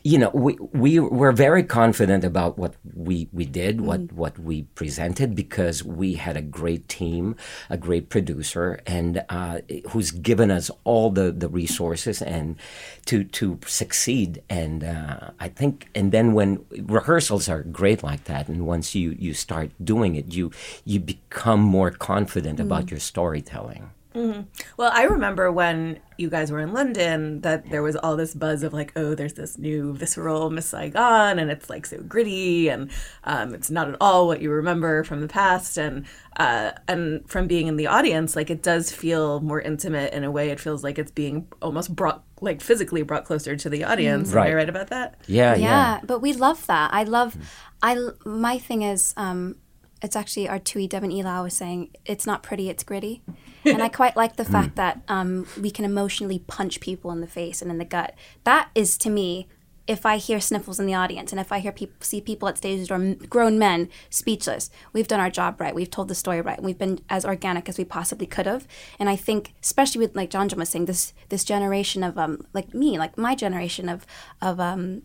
you 0.08 0.16
know, 0.16 0.30
we 0.32 0.56
we 0.84 0.98
were 0.98 1.32
very 1.32 1.62
confident 1.62 2.24
about 2.24 2.56
what 2.56 2.74
we 2.94 3.28
we 3.30 3.44
did, 3.44 3.76
mm 3.76 3.88
what 3.88 4.12
what 4.12 4.38
we 4.38 4.62
presented, 4.80 5.34
because 5.34 5.84
we 5.84 6.14
had 6.14 6.36
a 6.36 6.42
great 6.42 6.88
team, 6.88 7.36
a 7.68 7.76
great 7.76 8.08
producer, 8.08 8.80
and 8.86 9.22
uh, 9.28 9.60
who's 9.90 10.10
given 10.10 10.50
us 10.50 10.70
all 10.84 11.10
the, 11.10 11.30
the 11.30 11.48
resources 11.48 12.22
and 12.22 12.56
to 13.04 13.24
to 13.38 13.58
succeed. 13.66 14.42
And 14.48 14.82
uh, 14.82 15.30
I 15.40 15.48
think, 15.48 15.88
and 15.94 16.10
then 16.10 16.32
when 16.32 16.64
rehearsals 16.96 17.48
are 17.48 17.62
great 17.62 18.02
like 18.02 18.24
that, 18.24 18.48
and 18.48 18.66
once 18.66 18.94
you 18.94 19.14
you 19.18 19.34
start 19.34 19.68
doing 19.92 20.16
it, 20.16 20.32
you 20.32 20.50
you 20.86 21.00
become 21.00 21.60
more 21.60 21.90
confident 21.90 22.58
mm 22.58 22.68
about 22.68 22.90
your 22.90 23.00
storytelling. 23.00 23.90
Mm-hmm. 24.18 24.40
Well, 24.76 24.90
I 24.92 25.04
remember 25.04 25.52
when 25.52 26.00
you 26.16 26.28
guys 26.28 26.50
were 26.50 26.58
in 26.58 26.72
London 26.72 27.42
that 27.42 27.70
there 27.70 27.82
was 27.82 27.94
all 27.94 28.16
this 28.16 28.34
buzz 28.34 28.64
of 28.64 28.72
like, 28.72 28.92
oh, 28.96 29.14
there's 29.14 29.34
this 29.34 29.56
new 29.56 29.94
visceral 29.94 30.50
Miss 30.50 30.66
Saigon, 30.66 31.38
and 31.38 31.50
it's 31.50 31.70
like 31.70 31.86
so 31.86 31.98
gritty, 32.02 32.68
and 32.68 32.90
um, 33.24 33.54
it's 33.54 33.70
not 33.70 33.88
at 33.88 33.96
all 34.00 34.26
what 34.26 34.42
you 34.42 34.50
remember 34.50 35.04
from 35.04 35.20
the 35.20 35.28
past, 35.28 35.78
and 35.78 36.04
uh, 36.36 36.72
and 36.88 37.28
from 37.30 37.46
being 37.46 37.68
in 37.68 37.76
the 37.76 37.86
audience, 37.86 38.34
like 38.34 38.50
it 38.50 38.62
does 38.62 38.90
feel 38.90 39.40
more 39.40 39.60
intimate 39.60 40.12
in 40.12 40.24
a 40.24 40.30
way. 40.30 40.50
It 40.50 40.58
feels 40.58 40.82
like 40.82 40.98
it's 40.98 41.12
being 41.12 41.46
almost 41.62 41.94
brought, 41.94 42.24
like 42.40 42.60
physically 42.60 43.02
brought 43.02 43.24
closer 43.24 43.54
to 43.56 43.68
the 43.68 43.84
audience. 43.84 44.32
Right. 44.32 44.46
Am 44.46 44.52
I 44.52 44.54
right 44.56 44.68
about 44.68 44.88
that? 44.88 45.20
Yeah, 45.28 45.54
yeah. 45.54 45.60
Yeah, 45.68 46.00
but 46.04 46.20
we 46.20 46.32
love 46.32 46.66
that. 46.66 46.92
I 46.92 47.04
love. 47.04 47.36
I 47.82 47.96
my 48.24 48.58
thing 48.58 48.82
is. 48.82 49.14
Um, 49.16 49.56
it's 50.02 50.16
actually 50.16 50.48
our 50.48 50.58
Tui 50.58 50.86
Devon 50.86 51.12
Ela 51.12 51.42
was 51.42 51.54
saying 51.54 51.90
it's 52.04 52.26
not 52.26 52.42
pretty, 52.42 52.68
it's 52.68 52.84
gritty. 52.84 53.22
and 53.64 53.82
I 53.82 53.88
quite 53.88 54.16
like 54.16 54.36
the 54.36 54.44
fact 54.56 54.76
that 54.76 55.02
um, 55.08 55.46
we 55.60 55.70
can 55.70 55.84
emotionally 55.84 56.40
punch 56.46 56.80
people 56.80 57.10
in 57.10 57.20
the 57.20 57.26
face 57.26 57.60
and 57.62 57.70
in 57.70 57.78
the 57.78 57.84
gut. 57.84 58.14
That 58.44 58.70
is 58.74 58.96
to 58.98 59.10
me, 59.10 59.48
if 59.88 60.04
I 60.04 60.18
hear 60.18 60.38
sniffles 60.38 60.78
in 60.78 60.84
the 60.84 60.94
audience 60.94 61.32
and 61.32 61.40
if 61.40 61.50
I 61.50 61.60
hear 61.60 61.72
people 61.72 61.96
see 62.00 62.20
people 62.20 62.46
at 62.46 62.58
stage 62.58 62.86
door, 62.88 63.14
grown 63.28 63.58
men 63.58 63.88
speechless, 64.10 64.70
we've 64.92 65.08
done 65.08 65.18
our 65.18 65.30
job 65.30 65.58
right. 65.60 65.74
We've 65.74 65.90
told 65.90 66.08
the 66.08 66.14
story 66.14 66.42
right. 66.42 66.58
And 66.58 66.66
we've 66.66 66.78
been 66.78 67.00
as 67.08 67.24
organic 67.24 67.70
as 67.70 67.78
we 67.78 67.84
possibly 67.84 68.26
could 68.26 68.44
have. 68.44 68.68
And 68.98 69.08
I 69.08 69.16
think, 69.16 69.54
especially 69.62 70.00
with 70.00 70.14
like 70.14 70.28
John 70.28 70.48
John 70.48 70.58
was 70.58 70.68
saying, 70.68 70.84
this 70.84 71.14
this 71.30 71.42
generation 71.42 72.02
of 72.02 72.18
um 72.18 72.46
like 72.52 72.74
me, 72.74 72.98
like 72.98 73.16
my 73.16 73.34
generation 73.34 73.88
of 73.88 74.06
of 74.42 74.60
um 74.60 75.02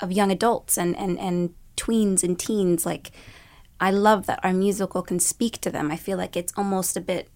of 0.00 0.10
young 0.10 0.32
adults 0.32 0.76
and 0.76 0.98
and 0.98 1.16
and 1.20 1.54
tweens 1.76 2.24
and 2.24 2.36
teens, 2.36 2.84
like 2.84 3.12
I 3.82 3.90
love 3.90 4.26
that 4.26 4.38
our 4.44 4.52
musical 4.52 5.02
can 5.02 5.18
speak 5.18 5.60
to 5.60 5.70
them. 5.70 5.90
I 5.90 5.96
feel 5.96 6.16
like 6.16 6.36
it's 6.36 6.52
almost 6.56 6.96
a 6.96 7.00
bit, 7.00 7.28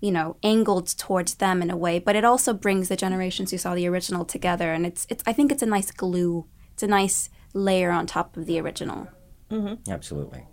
you 0.00 0.12
know, 0.12 0.36
angled 0.44 0.86
towards 0.96 1.34
them 1.34 1.60
in 1.60 1.68
a 1.68 1.76
way, 1.76 1.98
but 1.98 2.14
it 2.14 2.24
also 2.24 2.54
brings 2.54 2.88
the 2.88 2.94
generations 2.94 3.50
who 3.50 3.58
saw 3.58 3.74
the 3.74 3.88
original 3.88 4.24
together, 4.24 4.72
and 4.72 4.86
it's 4.86 5.04
it's. 5.10 5.24
I 5.26 5.32
think 5.32 5.50
it's 5.50 5.64
a 5.64 5.66
nice 5.66 5.90
glue. 5.90 6.46
It's 6.74 6.84
a 6.84 6.86
nice 6.86 7.28
layer 7.54 7.90
on 7.90 8.06
top 8.06 8.36
of 8.36 8.46
the 8.46 8.60
original. 8.60 9.08
Mm-hmm. 9.50 9.90
Absolutely. 9.90 10.46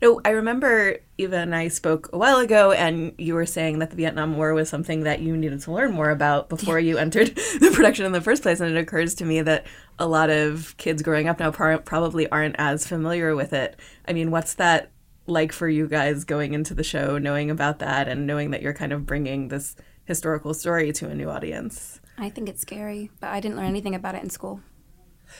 No, 0.00 0.20
I 0.24 0.30
remember 0.30 0.98
Eva 1.18 1.36
and 1.36 1.54
I 1.54 1.68
spoke 1.68 2.10
a 2.12 2.18
while 2.18 2.38
ago, 2.38 2.72
and 2.72 3.12
you 3.18 3.34
were 3.34 3.46
saying 3.46 3.78
that 3.78 3.90
the 3.90 3.96
Vietnam 3.96 4.36
War 4.36 4.54
was 4.54 4.68
something 4.68 5.04
that 5.04 5.20
you 5.20 5.36
needed 5.36 5.60
to 5.62 5.72
learn 5.72 5.92
more 5.92 6.10
about 6.10 6.48
before 6.48 6.78
you 6.78 6.98
entered 6.98 7.28
the 7.60 7.72
production 7.74 8.06
in 8.06 8.12
the 8.12 8.20
first 8.20 8.42
place. 8.42 8.60
And 8.60 8.76
it 8.76 8.80
occurs 8.80 9.14
to 9.16 9.24
me 9.24 9.42
that 9.42 9.66
a 9.98 10.06
lot 10.06 10.30
of 10.30 10.76
kids 10.76 11.02
growing 11.02 11.28
up 11.28 11.40
now 11.40 11.50
probably 11.50 12.28
aren't 12.28 12.56
as 12.58 12.86
familiar 12.86 13.34
with 13.34 13.52
it. 13.52 13.78
I 14.06 14.12
mean, 14.12 14.30
what's 14.30 14.54
that 14.54 14.90
like 15.26 15.52
for 15.52 15.68
you 15.68 15.86
guys 15.86 16.24
going 16.24 16.52
into 16.54 16.74
the 16.74 16.82
show, 16.82 17.18
knowing 17.18 17.50
about 17.50 17.78
that, 17.78 18.08
and 18.08 18.26
knowing 18.26 18.50
that 18.50 18.62
you're 18.62 18.74
kind 18.74 18.92
of 18.92 19.06
bringing 19.06 19.48
this 19.48 19.76
historical 20.04 20.54
story 20.54 20.92
to 20.92 21.08
a 21.08 21.14
new 21.14 21.30
audience? 21.30 22.00
I 22.18 22.28
think 22.28 22.48
it's 22.48 22.62
scary, 22.62 23.10
but 23.20 23.30
I 23.30 23.40
didn't 23.40 23.56
learn 23.56 23.66
anything 23.66 23.94
about 23.94 24.14
it 24.14 24.22
in 24.22 24.30
school 24.30 24.60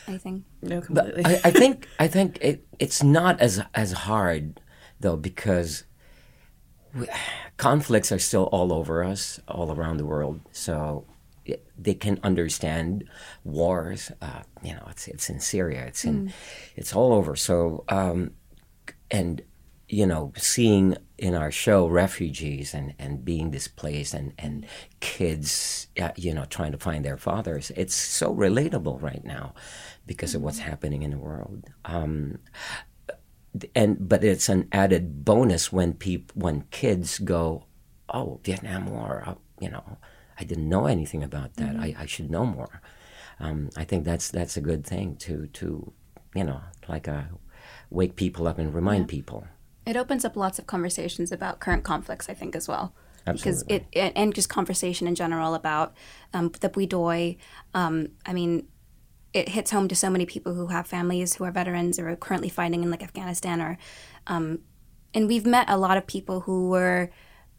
anything. 0.07 0.45
No, 0.63 0.81
completely. 0.81 1.25
I, 1.25 1.41
I, 1.45 1.51
think 1.63 1.89
I 1.99 2.09
think 2.09 2.39
it, 2.41 2.67
it's 2.79 3.03
not 3.03 3.41
as 3.41 3.63
as 3.75 3.93
hard 3.93 4.61
though 5.01 5.17
because 5.17 5.85
we, 6.95 7.07
conflicts 7.57 8.13
are 8.13 8.19
still 8.19 8.45
all 8.45 8.73
over 8.73 9.05
us, 9.05 9.41
all 9.49 9.73
around 9.73 9.97
the 9.97 10.07
world. 10.07 10.41
So 10.53 11.07
it, 11.45 11.67
they 11.77 11.95
can 11.95 12.19
understand 12.23 13.09
wars. 13.45 14.11
Uh, 14.21 14.43
you 14.63 14.73
know, 14.75 14.87
it's 14.91 15.09
it's 15.09 15.29
in 15.29 15.41
Syria. 15.41 15.85
It's 15.87 16.05
in 16.05 16.29
mm. 16.29 16.33
it's 16.77 16.95
all 16.95 17.13
over. 17.13 17.37
So 17.37 17.85
um, 17.89 18.33
and 19.11 19.43
you 19.93 20.07
know, 20.07 20.33
seeing 20.39 20.97
in 21.19 21.35
our 21.35 21.51
show 21.51 21.87
refugees 21.87 22.73
and, 22.73 22.95
and 22.99 23.27
being 23.27 23.51
displaced 23.51 24.15
and, 24.15 24.33
and 24.39 24.65
kids, 25.01 25.89
uh, 26.01 26.09
you 26.17 26.33
know, 26.33 26.47
trying 26.47 26.73
to 26.73 26.79
find 26.79 27.05
their 27.05 27.19
fathers, 27.19 27.71
it's 27.77 27.95
so 27.95 28.35
relatable 28.35 29.03
right 29.03 29.23
now 29.23 29.53
because 30.07 30.35
of 30.35 30.41
what's 30.41 30.59
mm-hmm. 30.59 30.71
happening 30.71 31.03
in 31.03 31.11
the 31.11 31.19
world. 31.19 31.65
Um, 31.85 32.39
and 33.75 34.09
but 34.09 34.25
it's 34.25 34.49
an 34.49 34.67
added 34.73 35.27
bonus 35.27 35.71
when 35.71 35.93
people 35.93 36.41
when 36.41 36.63
kids 36.71 37.19
go, 37.19 37.67
oh, 38.09 38.41
Vietnam 38.45 38.87
War, 38.87 39.23
uh, 39.27 39.35
you 39.61 39.69
know, 39.69 39.99
I 40.41 40.45
didn't 40.45 40.71
know 40.71 40.87
anything 40.87 41.23
about 41.23 41.57
that. 41.57 41.75
Mm-hmm. 41.75 41.83
I, 41.83 41.97
I 41.99 42.07
should 42.07 42.31
know 42.31 42.47
more. 42.47 42.81
Um, 43.39 43.69
I 43.77 43.85
think 43.85 44.07
that's 44.07 44.31
that's 44.31 44.57
a 44.57 44.63
good 44.63 44.87
thing 44.87 45.17
to 45.17 45.49
to 45.49 45.93
you 46.35 46.45
know 46.45 46.63
like 46.89 47.07
a 47.09 47.29
uh, 47.31 47.37
wake 47.91 48.17
people 48.17 48.49
up 48.49 48.59
and 48.59 48.73
remind 48.73 49.03
yeah. 49.11 49.17
people. 49.19 49.47
It 49.87 49.97
opens 49.97 50.25
up 50.25 50.37
lots 50.37 50.59
of 50.59 50.67
conversations 50.67 51.33
about 51.33 51.61
current 51.61 51.85
conflicts, 51.85 52.29
I 52.29 52.35
think, 52.35 52.55
as 52.55 52.69
well. 52.69 52.95
Absolutely. 53.27 53.79
Because 53.79 53.89
it, 53.93 54.13
and 54.17 54.35
just 54.35 54.49
conversation 54.49 55.07
in 55.07 55.15
general 55.15 55.55
about 55.55 55.95
um, 56.33 56.51
the 56.61 56.69
Bui 56.69 56.87
Doi. 56.87 57.37
Um, 57.75 58.09
I 58.27 58.33
mean, 58.33 58.67
it 59.33 59.51
hits 59.51 59.71
home 59.71 59.89
to 59.89 59.97
so 59.97 60.11
many 60.11 60.27
people 60.27 60.55
who 60.55 60.69
have 60.69 60.87
families 60.87 61.35
who 61.35 61.45
are 61.45 61.51
veterans 61.51 61.99
or 61.99 62.09
are 62.09 62.17
currently 62.17 62.49
fighting 62.49 62.83
in 62.83 62.91
like 62.91 63.03
Afghanistan 63.03 63.61
or, 63.61 63.79
um, 64.27 64.61
and 65.15 65.29
we've 65.29 65.47
met 65.47 65.69
a 65.71 65.77
lot 65.77 65.97
of 65.97 66.07
people 66.07 66.41
who 66.41 66.69
were 66.69 67.11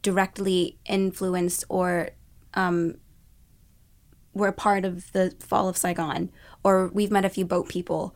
directly 0.01 0.77
influenced 0.85 1.63
or 1.69 2.09
um, 2.53 2.95
were 4.33 4.51
part 4.51 4.85
of 4.85 5.11
the 5.13 5.35
fall 5.39 5.69
of 5.69 5.77
Saigon, 5.77 6.31
or 6.63 6.87
we've 6.87 7.11
met 7.11 7.25
a 7.25 7.29
few 7.29 7.45
boat 7.45 7.69
people 7.69 8.15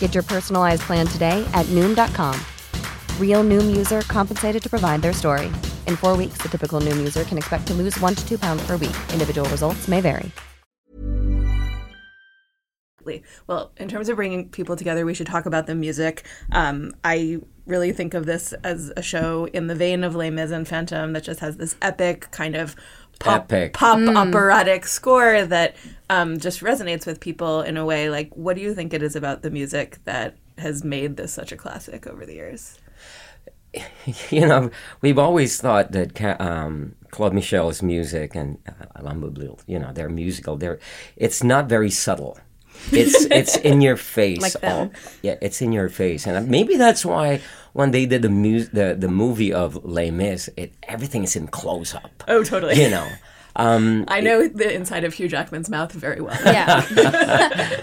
Get 0.00 0.12
your 0.12 0.24
personalized 0.24 0.82
plan 0.82 1.06
today 1.06 1.48
at 1.54 1.64
Noom.com. 1.66 2.38
Real 3.18 3.44
Noom 3.44 3.74
user 3.74 4.00
compensated 4.02 4.62
to 4.62 4.68
provide 4.68 5.00
their 5.00 5.14
story. 5.14 5.46
In 5.86 5.96
four 5.96 6.16
weeks, 6.16 6.38
the 6.38 6.48
typical 6.48 6.80
Noom 6.80 6.98
user 6.98 7.24
can 7.24 7.38
expect 7.38 7.66
to 7.68 7.74
lose 7.74 7.98
one 8.00 8.14
to 8.14 8.28
two 8.28 8.38
pounds 8.38 8.66
per 8.66 8.76
week. 8.76 8.96
Individual 9.12 9.48
results 9.48 9.88
may 9.88 10.00
vary. 10.00 10.30
Well, 13.46 13.72
in 13.76 13.88
terms 13.88 14.08
of 14.08 14.16
bringing 14.16 14.48
people 14.50 14.76
together, 14.76 15.04
we 15.04 15.14
should 15.14 15.26
talk 15.26 15.46
about 15.46 15.66
the 15.66 15.74
music. 15.74 16.24
Um, 16.52 16.92
I 17.02 17.40
really 17.66 17.92
think 17.92 18.14
of 18.14 18.26
this 18.26 18.52
as 18.64 18.92
a 18.96 19.02
show 19.02 19.46
in 19.52 19.66
the 19.66 19.74
vein 19.74 20.04
of 20.04 20.14
Les 20.14 20.30
Mis 20.30 20.50
and 20.50 20.66
Phantom 20.66 21.12
that 21.12 21.24
just 21.24 21.40
has 21.40 21.56
this 21.56 21.76
epic 21.82 22.30
kind 22.30 22.54
of 22.54 22.76
pop, 23.20 23.52
Epic. 23.52 23.72
pop 23.74 23.98
operatic 24.00 24.86
score 24.86 25.44
that 25.46 25.76
um, 26.08 26.38
just 26.38 26.60
resonates 26.60 27.06
with 27.06 27.20
people 27.20 27.62
in 27.62 27.76
a 27.76 27.84
way. 27.84 28.10
Like, 28.10 28.34
what 28.36 28.56
do 28.56 28.62
you 28.62 28.74
think 28.74 28.92
it 28.92 29.02
is 29.02 29.14
about 29.14 29.42
the 29.42 29.50
music 29.50 29.98
that 30.04 30.36
has 30.58 30.82
made 30.82 31.16
this 31.16 31.32
such 31.32 31.52
a 31.52 31.56
classic 31.56 32.06
over 32.06 32.26
the 32.26 32.34
years? 32.34 32.78
you 34.30 34.46
know, 34.46 34.70
we've 35.00 35.18
always 35.18 35.60
thought 35.60 35.92
that 35.92 36.20
um, 36.40 36.96
Claude 37.10 37.32
Michel's 37.34 37.82
music 37.82 38.34
and 38.34 38.58
uh, 38.68 38.86
Alain 38.96 39.20
Boublil, 39.20 39.60
you 39.66 39.78
know, 39.78 39.92
they're 39.92 40.08
musical. 40.08 40.56
They're 40.56 40.80
it's 41.16 41.44
not 41.44 41.68
very 41.68 41.90
subtle. 41.90 42.38
It's 42.90 43.26
it's 43.26 43.56
in 43.58 43.80
your 43.80 43.96
face. 44.16 44.40
Like 44.40 44.52
them. 44.54 44.88
all- 44.88 44.92
yeah, 45.22 45.36
it's 45.40 45.62
in 45.62 45.70
your 45.72 45.88
face, 45.88 46.26
and 46.26 46.48
maybe 46.48 46.76
that's 46.76 47.04
why 47.04 47.40
when 47.72 47.90
they 47.90 48.06
did 48.06 48.22
the 48.22 48.28
mu- 48.28 48.64
the 48.72 48.96
the 48.98 49.08
movie 49.08 49.52
of 49.52 49.84
Les 49.84 50.10
Mis, 50.10 50.48
it 50.56 50.74
everything 50.88 51.24
is 51.24 51.36
in 51.36 51.46
close 51.48 51.94
up. 51.94 52.24
Oh, 52.28 52.42
totally. 52.42 52.80
You 52.82 52.90
know. 52.90 53.08
Um, 53.56 54.04
I 54.06 54.20
know 54.20 54.46
the 54.46 54.72
inside 54.72 55.02
of 55.04 55.14
Hugh 55.14 55.28
Jackman's 55.28 55.68
mouth 55.68 55.92
very 55.92 56.20
well. 56.20 56.38
Yeah. 56.44 56.84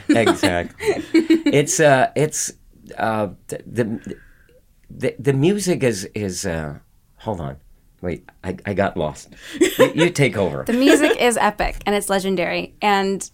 exactly. 0.09 0.85
it's 1.13 1.79
uh, 1.79 2.09
it's 2.15 2.53
uh, 2.97 3.29
the, 3.47 4.15
the 4.89 5.15
the 5.19 5.33
music 5.33 5.83
is 5.83 6.05
is. 6.15 6.45
Uh, 6.45 6.79
hold 7.17 7.41
on, 7.41 7.57
wait, 8.01 8.27
I, 8.43 8.55
I 8.65 8.73
got 8.73 8.95
lost. 8.95 9.33
You, 9.59 9.91
you 9.95 10.09
take 10.09 10.37
over. 10.37 10.63
the 10.63 10.73
music 10.73 11.17
is 11.19 11.35
epic 11.37 11.81
and 11.85 11.95
it's 11.95 12.09
legendary. 12.09 12.75
And 12.81 13.29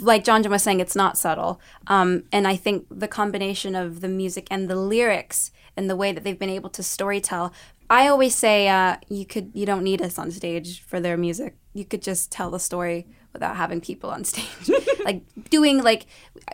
like 0.00 0.24
John 0.24 0.42
Jim 0.42 0.52
was 0.52 0.62
saying, 0.62 0.80
it's 0.80 0.96
not 0.96 1.16
subtle. 1.16 1.60
Um, 1.86 2.24
and 2.32 2.46
I 2.46 2.56
think 2.56 2.86
the 2.90 3.08
combination 3.08 3.74
of 3.74 4.00
the 4.02 4.08
music 4.08 4.46
and 4.50 4.68
the 4.68 4.76
lyrics 4.76 5.50
and 5.76 5.90
the 5.90 5.96
way 5.96 6.12
that 6.12 6.24
they've 6.24 6.38
been 6.38 6.50
able 6.50 6.70
to 6.70 6.82
storytell. 6.82 7.52
I 7.90 8.08
always 8.08 8.34
say 8.34 8.68
uh, 8.68 8.96
you 9.08 9.26
could 9.26 9.50
you 9.54 9.66
don't 9.66 9.82
need 9.82 10.00
us 10.00 10.18
on 10.18 10.30
stage 10.30 10.82
for 10.82 11.00
their 11.00 11.16
music. 11.16 11.56
You 11.74 11.84
could 11.84 12.02
just 12.02 12.30
tell 12.32 12.50
the 12.50 12.58
story 12.58 13.06
without 13.32 13.56
having 13.56 13.80
people 13.80 14.10
on 14.10 14.24
stage. 14.32 14.70
like 15.04 15.22
doing 15.50 15.82
like 15.82 16.06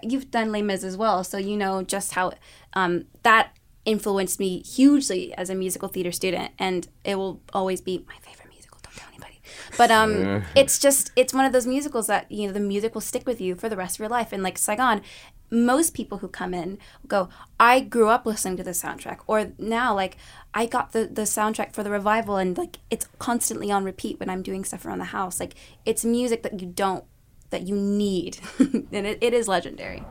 you've 0.02 0.30
done 0.30 0.50
Les 0.50 0.62
Mis 0.62 0.82
as 0.82 0.96
well, 0.96 1.22
so 1.22 1.38
you 1.38 1.56
know 1.56 1.82
just 1.82 2.12
how 2.12 2.32
um, 2.74 3.04
that 3.22 3.56
influenced 3.84 4.38
me 4.38 4.62
hugely 4.62 5.32
as 5.34 5.50
a 5.50 5.54
musical 5.54 5.88
theater 5.88 6.12
student, 6.12 6.50
and 6.58 6.88
it 7.04 7.14
will 7.16 7.40
always 7.52 7.80
be 7.80 8.04
my 8.08 8.16
favorite 8.16 8.50
musical. 8.50 8.78
Don't 8.82 8.96
tell 8.96 9.08
anybody. 9.08 9.40
But 9.76 9.90
um, 9.90 10.44
it's 10.56 10.78
just 10.78 11.12
it's 11.14 11.32
one 11.32 11.44
of 11.44 11.52
those 11.52 11.66
musicals 11.66 12.08
that 12.08 12.30
you 12.30 12.46
know 12.46 12.52
the 12.52 12.60
music 12.60 12.94
will 12.94 13.00
stick 13.00 13.26
with 13.26 13.40
you 13.40 13.54
for 13.54 13.68
the 13.68 13.76
rest 13.76 13.96
of 13.96 14.00
your 14.00 14.08
life. 14.08 14.32
And 14.32 14.42
like 14.42 14.58
Saigon, 14.58 15.02
most 15.50 15.94
people 15.94 16.18
who 16.18 16.28
come 16.28 16.54
in 16.54 16.78
go, 17.06 17.28
I 17.58 17.80
grew 17.80 18.08
up 18.08 18.24
listening 18.26 18.56
to 18.58 18.62
the 18.62 18.70
soundtrack, 18.70 19.18
or 19.26 19.52
now 19.58 19.94
like 19.94 20.16
I 20.54 20.66
got 20.66 20.92
the 20.92 21.06
the 21.06 21.22
soundtrack 21.22 21.72
for 21.72 21.82
the 21.82 21.90
revival, 21.90 22.36
and 22.36 22.56
like 22.56 22.78
it's 22.90 23.08
constantly 23.18 23.70
on 23.70 23.84
repeat 23.84 24.20
when 24.20 24.30
I'm 24.30 24.42
doing 24.42 24.64
stuff 24.64 24.84
around 24.86 24.98
the 24.98 25.06
house. 25.06 25.40
Like 25.40 25.54
it's 25.84 26.04
music 26.04 26.42
that 26.42 26.60
you 26.60 26.68
don't 26.68 27.04
that 27.50 27.66
you 27.66 27.74
need, 27.74 28.38
and 28.58 29.06
it, 29.06 29.18
it 29.20 29.34
is 29.34 29.48
legendary. 29.48 30.04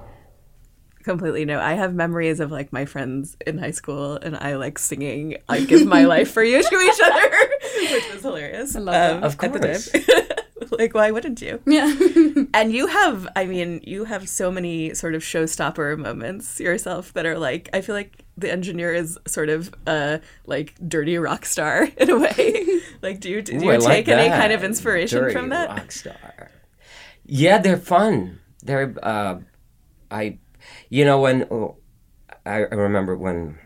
completely 1.03 1.45
no 1.45 1.59
i 1.61 1.73
have 1.73 1.95
memories 1.95 2.41
of 2.41 2.51
like 2.51 2.73
my 2.73 2.83
friends 2.85 3.37
in 3.47 3.57
high 3.57 3.71
school 3.71 4.17
and 4.17 4.35
i 4.35 4.57
like 4.57 4.77
singing 4.77 5.37
i 5.47 5.61
give 5.61 5.87
my 5.87 6.03
life 6.03 6.29
for 6.29 6.43
you 6.43 6.61
to 6.61 6.75
each 6.75 6.99
other 7.01 7.29
which 7.93 8.13
was 8.13 8.21
hilarious 8.21 8.75
I 8.75 8.79
love 8.79 9.15
um, 9.15 9.21
that. 9.21 9.23
Of 9.23 9.37
course. 9.37 9.89
like 10.71 10.93
why 10.93 11.11
wouldn't 11.11 11.41
you 11.41 11.61
Yeah. 11.65 11.93
and 12.53 12.71
you 12.71 12.87
have 12.87 13.27
i 13.35 13.45
mean 13.45 13.81
you 13.83 14.05
have 14.05 14.27
so 14.27 14.51
many 14.51 14.93
sort 14.93 15.15
of 15.15 15.21
showstopper 15.21 15.97
moments 15.97 16.59
yourself 16.59 17.13
that 17.13 17.25
are 17.25 17.37
like 17.37 17.69
i 17.73 17.81
feel 17.81 17.95
like 17.95 18.23
the 18.37 18.51
engineer 18.51 18.93
is 18.93 19.17
sort 19.27 19.49
of 19.49 19.73
a 19.85 20.21
like 20.45 20.73
dirty 20.87 21.17
rock 21.17 21.45
star 21.45 21.89
in 21.97 22.09
a 22.09 22.17
way 22.17 22.81
like 23.01 23.19
do 23.19 23.29
you 23.29 23.41
do 23.41 23.57
Ooh, 23.57 23.63
you 23.63 23.71
I 23.71 23.77
like 23.77 24.05
take 24.05 24.07
any 24.09 24.29
kind 24.29 24.53
of 24.53 24.63
inspiration 24.63 25.19
Dirty 25.19 25.33
from 25.33 25.49
that 25.49 25.69
rock 25.69 25.91
star. 25.91 26.51
Yeah, 27.25 27.59
they're 27.59 27.77
fun. 27.77 28.39
They're 28.63 28.95
uh, 29.03 29.39
I, 30.09 30.39
you 30.89 31.05
know, 31.05 31.21
when 31.21 31.43
oh, 31.51 31.77
I, 32.45 32.63
I 32.63 32.75
remember 32.75 33.15
when 33.15 33.59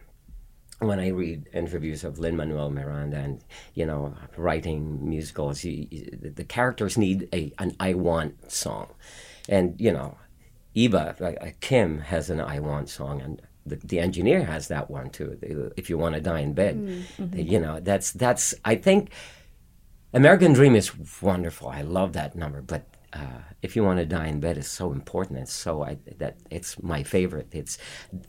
when 0.87 0.99
I 0.99 1.09
read 1.09 1.49
interviews 1.53 2.03
of 2.03 2.19
Lin 2.19 2.35
Manuel 2.35 2.69
Miranda 2.69 3.17
and 3.17 3.43
you 3.73 3.85
know 3.85 4.13
writing 4.37 5.07
musicals, 5.09 5.63
you, 5.63 5.87
you- 5.91 6.31
the- 6.35 6.43
characters 6.43 6.97
need 6.97 7.27
a 7.33 7.51
an 7.59 7.75
I 7.79 7.93
want 7.93 8.51
song, 8.51 8.87
and 9.49 9.79
you 9.79 9.91
know, 9.91 10.17
Eva 10.73 11.15
like, 11.19 11.37
uh, 11.41 11.51
Kim 11.61 11.99
has 11.99 12.29
an 12.29 12.39
I 12.41 12.59
want 12.59 12.89
song 12.89 13.21
and. 13.21 13.41
The, 13.65 13.77
the 13.77 13.99
engineer 14.01 14.43
has 14.43 14.67
that 14.67 14.91
one 14.91 15.09
too. 15.09 15.37
The- 15.39 15.71
If 15.77 15.89
you 15.89 15.97
want 15.97 16.15
to 16.15 16.21
die 16.21 16.41
in 16.41 16.51
bed, 16.53 16.75
you 17.33 17.59
know 17.61 17.79
that's 17.79 18.11
that's. 18.11 18.53
I 18.65 18.75
think 18.75 19.09
American 20.13 20.51
Dream 20.51 20.75
is 20.75 20.91
wonderful. 21.21 21.69
I 21.69 21.81
love 21.81 22.11
that 22.11 22.35
number, 22.35 22.61
but 22.61 22.83
uh, 23.13 23.41
if 23.61 23.75
you 23.75 23.83
want 23.83 23.99
to 23.99 24.05
die 24.05 24.27
in 24.27 24.39
bed 24.39 24.57
is 24.57 24.67
so 24.67 24.91
important. 24.91 25.39
It's 25.39 25.53
so 25.53 25.83
I, 25.83 25.97
that 26.17 26.37
it's 26.49 26.81
my 26.81 27.03
favorite. 27.03 27.47
It's 27.51 27.77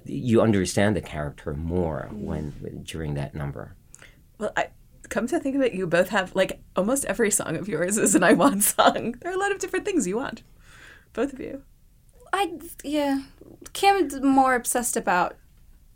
you 0.05 0.43
understand 0.43 0.97
the 0.97 1.01
character 1.01 1.55
more 1.55 2.09
when 2.13 2.83
during 2.85 3.15
that 3.15 3.35
number. 3.35 3.77
Well, 4.39 4.53
I 4.57 4.69
come 5.09 5.27
to 5.29 5.41
think 5.41 5.57
of 5.57 5.63
it, 5.63 5.73
you 5.73 5.87
both 5.87 6.09
have 6.11 6.35
like 6.35 6.61
almost 6.77 7.05
every 7.07 7.31
song 7.31 7.57
of 7.57 7.69
yours 7.69 7.99
is 7.99 8.15
an 8.15 8.23
I 8.23 8.33
want 8.33 8.63
song. 8.63 9.17
There 9.21 9.31
are 9.31 9.35
a 9.35 9.39
lot 9.39 9.53
of 9.53 9.59
different 9.59 9.85
things 9.85 10.07
you 10.07 10.17
want, 10.17 10.43
both 11.13 11.33
of 11.33 11.41
you. 11.41 11.63
I 12.33 12.59
yeah, 12.83 13.23
Kim's 13.73 14.21
more 14.21 14.55
obsessed 14.55 14.97
about, 14.97 15.37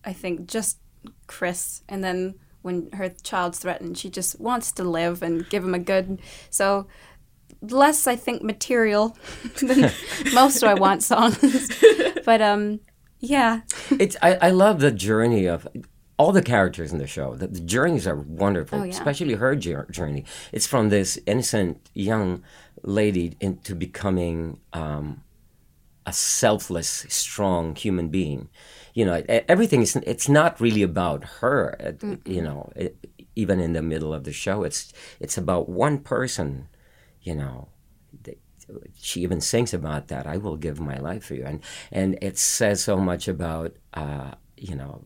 I 0.05 0.13
think, 0.13 0.47
just 0.47 0.79
Chris, 1.27 1.83
and 1.89 2.03
then 2.03 2.37
when 2.63 2.91
her 2.93 3.09
child's 3.09 3.59
threatened, 3.59 3.99
she 3.99 4.11
just 4.11 4.41
wants 4.41 4.73
to 4.73 4.85
live 4.85 5.23
and 5.23 5.49
give 5.49 5.65
him 5.65 5.75
a 5.75 5.79
good. 5.79 6.21
So 6.51 6.87
less, 7.61 8.07
I 8.07 8.17
think, 8.17 8.43
material 8.43 9.17
than 9.61 9.91
most 10.35 10.63
I 10.63 10.75
want 10.75 11.03
songs, 11.03 11.39
but 12.25 12.41
um, 12.41 12.81
yeah, 13.21 13.63
It's 13.91 14.17
I, 14.23 14.35
I 14.37 14.51
love 14.51 14.81
the 14.81 14.91
journey 14.93 15.47
of 15.47 15.67
all 16.19 16.33
the 16.33 16.43
characters 16.43 16.93
in 16.93 16.99
the 16.99 17.07
show. 17.07 17.35
The, 17.37 17.47
the 17.49 17.61
journeys 17.61 18.07
are 18.07 18.17
wonderful, 18.17 18.81
Oh, 18.81 18.85
yeah. 18.85 18.91
especially 18.93 19.35
her 19.35 19.55
journey. 19.57 20.25
It's 20.53 20.67
from 20.67 20.89
this 20.89 21.19
innocent 21.27 21.91
young 21.95 22.43
lady 22.83 23.37
into 23.41 23.75
becoming 23.75 24.59
um, 24.73 25.23
a 26.07 26.13
selfless, 26.13 27.07
strong 27.09 27.75
human 27.77 28.09
being. 28.09 28.49
You 28.95 29.05
know, 29.05 29.23
everything 29.29 29.83
is. 29.83 29.95
It's 29.97 30.29
not 30.29 30.61
really 30.61 30.83
about 30.83 31.23
her. 31.41 31.77
uh, 31.81 32.17
You 32.25 32.43
know, 32.43 32.73
it, 32.75 32.97
even 33.37 33.61
in 33.61 33.73
the 33.73 33.83
middle 33.83 34.13
of 34.13 34.25
the 34.25 34.33
show, 34.33 34.65
it's 34.65 34.93
it's 35.21 35.39
about 35.39 35.69
one 35.69 35.99
person. 35.99 36.69
You 37.29 37.35
know, 37.35 37.69
she 39.07 39.21
even 39.27 39.41
sings 39.41 39.75
about 39.75 40.09
that. 40.09 40.27
I 40.27 40.37
will 40.39 40.57
give 40.57 40.81
my 40.81 40.99
life 41.09 41.25
for 41.27 41.35
you, 41.35 41.45
and 41.45 41.61
and 41.93 42.19
it 42.29 42.39
says 42.39 42.83
so 42.83 42.97
much 43.11 43.29
about 43.29 43.71
uh, 44.03 44.33
you 44.57 44.75
know 44.75 45.05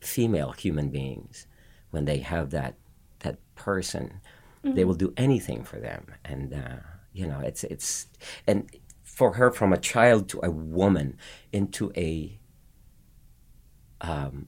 female 0.00 0.52
human 0.52 0.88
beings 0.90 1.46
when 1.92 2.04
they 2.04 2.18
have 2.18 2.50
that 2.50 2.74
that 3.20 3.36
person, 3.54 4.20
they 4.62 4.84
will 4.84 4.98
do 5.04 5.12
anything 5.16 5.64
for 5.64 5.78
them, 5.88 6.02
and 6.24 6.52
uh, 6.52 6.80
you 7.18 7.26
know 7.26 7.40
it's 7.48 7.64
it's 7.64 8.06
and 8.46 8.58
for 9.02 9.32
her 9.38 9.50
from 9.50 9.72
a 9.72 9.78
child 9.78 10.28
to 10.28 10.40
a 10.42 10.50
woman 10.50 11.16
into 11.52 11.90
a 11.96 12.38
um, 14.02 14.46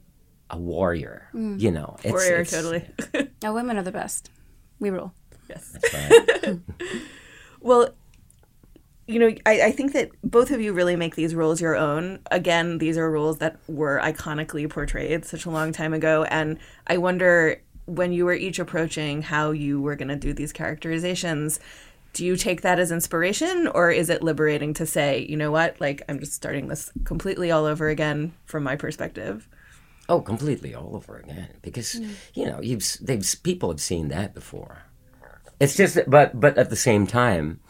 a 0.50 0.59
warrior, 0.59 1.28
you 1.35 1.70
know, 1.70 1.96
it's, 2.05 2.12
Warrior, 2.12 2.40
it's- 2.40 2.50
totally. 2.50 3.28
no, 3.42 3.55
women 3.55 3.78
are 3.78 3.83
the 3.83 3.92
best. 3.92 4.31
We 4.78 4.90
rule. 4.90 5.12
Yes. 5.52 6.56
Well, 7.62 7.90
you 9.06 9.18
know, 9.18 9.34
I, 9.46 9.62
I 9.62 9.72
think 9.72 9.92
that 9.92 10.10
both 10.22 10.50
of 10.50 10.60
you 10.60 10.72
really 10.72 10.96
make 10.96 11.14
these 11.14 11.34
roles 11.34 11.60
your 11.60 11.76
own. 11.76 12.20
Again, 12.30 12.78
these 12.78 12.98
are 12.98 13.10
roles 13.10 13.38
that 13.38 13.56
were 13.68 14.00
iconically 14.02 14.68
portrayed 14.68 15.24
such 15.24 15.44
a 15.44 15.50
long 15.50 15.72
time 15.72 15.94
ago. 15.94 16.24
And 16.24 16.58
I 16.86 16.98
wonder 16.98 17.60
when 17.86 18.12
you 18.12 18.24
were 18.24 18.34
each 18.34 18.58
approaching 18.58 19.22
how 19.22 19.50
you 19.50 19.80
were 19.80 19.96
going 19.96 20.08
to 20.08 20.16
do 20.16 20.32
these 20.32 20.52
characterizations, 20.52 21.58
do 22.12 22.24
you 22.24 22.36
take 22.36 22.62
that 22.62 22.78
as 22.78 22.92
inspiration 22.92 23.66
or 23.68 23.90
is 23.90 24.10
it 24.10 24.22
liberating 24.22 24.74
to 24.74 24.86
say, 24.86 25.26
you 25.28 25.36
know 25.36 25.50
what, 25.50 25.80
like 25.80 26.02
I'm 26.08 26.20
just 26.20 26.34
starting 26.34 26.68
this 26.68 26.92
completely 27.04 27.50
all 27.50 27.64
over 27.64 27.88
again 27.88 28.34
from 28.44 28.62
my 28.62 28.76
perspective? 28.76 29.48
Oh, 30.08 30.20
completely 30.20 30.74
all 30.74 30.94
over 30.94 31.16
again 31.16 31.48
because 31.62 31.94
mm. 31.94 32.12
you 32.34 32.44
know 32.44 32.60
you've 32.60 32.84
they've 33.00 33.24
people 33.42 33.70
have 33.70 33.80
seen 33.80 34.08
that 34.08 34.34
before. 34.34 34.82
It's 35.62 35.77
just 35.77 35.98
but 36.09 36.29
but 36.38 36.59
at 36.59 36.70
the 36.70 36.77
same 36.88 37.07
time, 37.07 37.61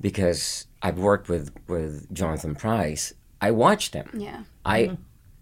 because 0.00 0.66
I've 0.82 0.98
worked 0.98 1.28
with 1.28 1.50
with 1.68 2.12
Jonathan 2.12 2.54
Pryce, 2.54 3.14
I 3.40 3.50
watched 3.50 3.94
him. 3.94 4.08
Yeah. 4.12 4.40
I 4.64 4.98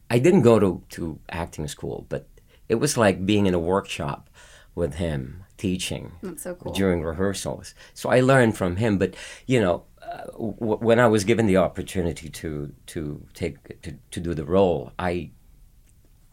I 0.09 0.19
didn't 0.21 0.43
go 0.43 0.59
to 0.61 0.83
to 0.91 1.19
acting 1.29 1.69
school, 1.69 2.07
but 2.09 2.23
it 2.69 2.77
was 2.77 2.97
like 2.97 3.27
being 3.27 3.47
in 3.47 3.55
a 3.55 3.59
workshop 3.75 4.31
with 4.75 4.95
him 4.95 5.43
teaching 5.57 6.13
That's 6.23 6.43
so 6.45 6.55
cool. 6.55 6.73
during 6.73 7.03
rehearsals. 7.03 7.75
So 7.95 8.11
I 8.11 8.21
learned 8.21 8.57
from 8.57 8.77
him. 8.77 8.97
But 8.99 9.15
you 9.47 9.61
know, 9.61 9.85
uh, 10.01 10.27
w- 10.33 10.79
when 10.89 11.01
I 11.01 11.09
was 11.09 11.25
given 11.25 11.47
the 11.47 11.57
opportunity 11.57 12.29
to 12.31 12.73
to 12.87 13.27
take 13.35 13.57
to, 13.83 13.99
to 14.13 14.21
do 14.21 14.35
the 14.35 14.45
role, 14.45 14.93
I 14.99 15.33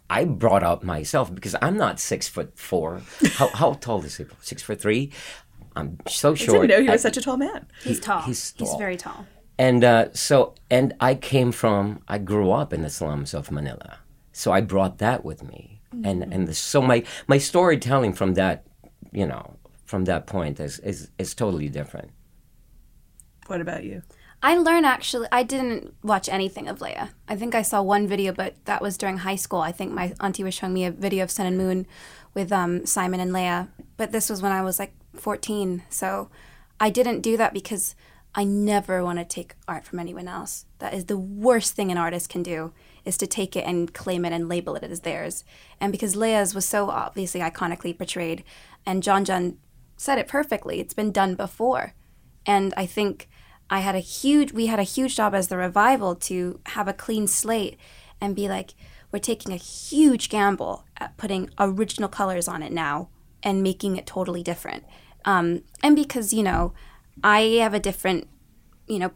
I 0.09 0.25
brought 0.25 0.63
out 0.63 0.83
myself 0.83 1.33
because 1.33 1.55
I'm 1.61 1.77
not 1.77 1.99
six 1.99 2.27
foot 2.27 2.57
four. 2.57 3.01
How 3.39 3.47
how 3.47 3.73
tall 3.73 4.05
is 4.05 4.17
he? 4.17 4.25
Six 4.41 4.61
foot 4.61 4.79
three. 4.79 5.11
I'm 5.75 5.97
so 6.07 6.31
I 6.31 6.35
short. 6.35 6.61
didn't 6.61 6.69
know 6.69 6.83
he 6.83 6.89
was 6.89 7.01
I- 7.05 7.09
such 7.09 7.17
a 7.17 7.21
tall 7.21 7.37
man. 7.37 7.67
He's 7.83 7.99
tall. 7.99 8.21
he's 8.21 8.51
tall. 8.51 8.67
He's 8.67 8.75
very 8.77 8.97
tall. 8.97 9.25
and 9.57 9.83
uh, 9.83 10.13
so, 10.13 10.53
and 10.69 10.93
I 10.99 11.15
came 11.15 11.51
from, 11.51 12.01
I 12.07 12.17
grew 12.17 12.51
up 12.51 12.73
in 12.73 12.81
the 12.81 12.89
slums 12.89 13.33
of 13.33 13.51
Manila. 13.51 13.99
So 14.31 14.51
I 14.51 14.61
brought 14.61 14.97
that 14.99 15.23
with 15.23 15.43
me. 15.43 15.81
And, 16.03 16.23
and 16.33 16.45
the, 16.47 16.53
so 16.53 16.81
my, 16.81 17.03
my 17.27 17.37
storytelling 17.37 18.13
from 18.13 18.33
that, 18.33 18.65
you 19.13 19.25
know, 19.25 19.55
from 19.85 20.03
that 20.05 20.27
point 20.27 20.59
is, 20.59 20.79
is, 20.79 21.09
is 21.17 21.33
totally 21.33 21.69
different. 21.69 22.11
What 23.47 23.61
about 23.61 23.83
you? 23.85 24.01
I 24.43 24.57
learned 24.57 24.85
actually. 24.85 25.27
I 25.31 25.43
didn't 25.43 25.93
watch 26.03 26.27
anything 26.27 26.67
of 26.67 26.81
Lea. 26.81 27.09
I 27.27 27.35
think 27.35 27.55
I 27.55 27.61
saw 27.61 27.81
one 27.81 28.07
video, 28.07 28.33
but 28.33 28.53
that 28.65 28.81
was 28.81 28.97
during 28.97 29.17
high 29.19 29.37
school. 29.37 29.61
I 29.61 29.71
think 29.71 29.91
my 29.93 30.13
auntie 30.19 30.43
was 30.43 30.53
showing 30.53 30.73
me 30.73 30.85
a 30.85 30.91
video 30.91 31.23
of 31.23 31.31
Sun 31.31 31.45
and 31.45 31.57
Moon 31.57 31.87
with 32.33 32.51
um, 32.51 32.85
Simon 32.85 33.19
and 33.19 33.31
Lea. 33.31 33.67
But 33.97 34.11
this 34.11 34.29
was 34.29 34.41
when 34.41 34.51
I 34.51 34.61
was 34.61 34.77
like 34.79 34.93
14. 35.19 35.83
So 35.89 36.29
I 36.79 36.89
didn't 36.89 37.21
do 37.21 37.37
that 37.37 37.53
because 37.53 37.95
I 38.33 38.43
never 38.43 39.03
want 39.03 39.19
to 39.19 39.25
take 39.25 39.55
art 39.67 39.85
from 39.85 39.99
anyone 39.99 40.27
else. 40.27 40.65
That 40.79 40.93
is 40.93 41.05
the 41.05 41.17
worst 41.17 41.73
thing 41.73 41.91
an 41.91 41.97
artist 41.97 42.29
can 42.29 42.43
do 42.43 42.73
is 43.05 43.17
to 43.17 43.27
take 43.27 43.55
it 43.55 43.65
and 43.65 43.93
claim 43.93 44.25
it 44.25 44.33
and 44.33 44.49
label 44.49 44.75
it 44.75 44.83
as 44.83 45.01
theirs. 45.01 45.45
And 45.79 45.91
because 45.91 46.15
Lea's 46.15 46.53
was 46.53 46.65
so 46.65 46.89
obviously 46.89 47.39
iconically 47.39 47.97
portrayed, 47.97 48.43
and 48.85 49.03
John 49.03 49.23
John 49.23 49.57
said 49.95 50.17
it 50.17 50.27
perfectly. 50.27 50.79
It's 50.79 50.93
been 50.93 51.11
done 51.11 51.35
before. 51.35 51.93
And 52.45 52.73
I 52.75 52.85
think 52.85 53.29
I 53.69 53.79
had 53.79 53.95
a 53.95 53.99
huge, 53.99 54.51
we 54.51 54.67
had 54.67 54.79
a 54.79 54.83
huge 54.83 55.15
job 55.15 55.33
as 55.33 55.47
the 55.47 55.57
revival 55.57 56.15
to 56.15 56.59
have 56.67 56.87
a 56.87 56.93
clean 56.93 57.27
slate 57.27 57.77
and 58.19 58.35
be 58.35 58.47
like, 58.47 58.73
we're 59.11 59.19
taking 59.19 59.53
a 59.53 59.57
huge 59.57 60.29
gamble 60.29 60.83
at 60.97 61.15
putting 61.17 61.49
original 61.57 62.09
colors 62.09 62.47
on 62.47 62.61
it 62.61 62.71
now 62.71 63.09
and 63.41 63.63
making 63.63 63.95
it 63.95 64.05
totally 64.05 64.43
different. 64.43 64.83
Um, 65.25 65.63
and 65.83 65.95
because, 65.95 66.33
you 66.33 66.43
know, 66.43 66.73
I 67.23 67.41
have 67.61 67.73
a 67.73 67.79
different, 67.79 68.27
you 68.87 68.99
know, 68.99 69.11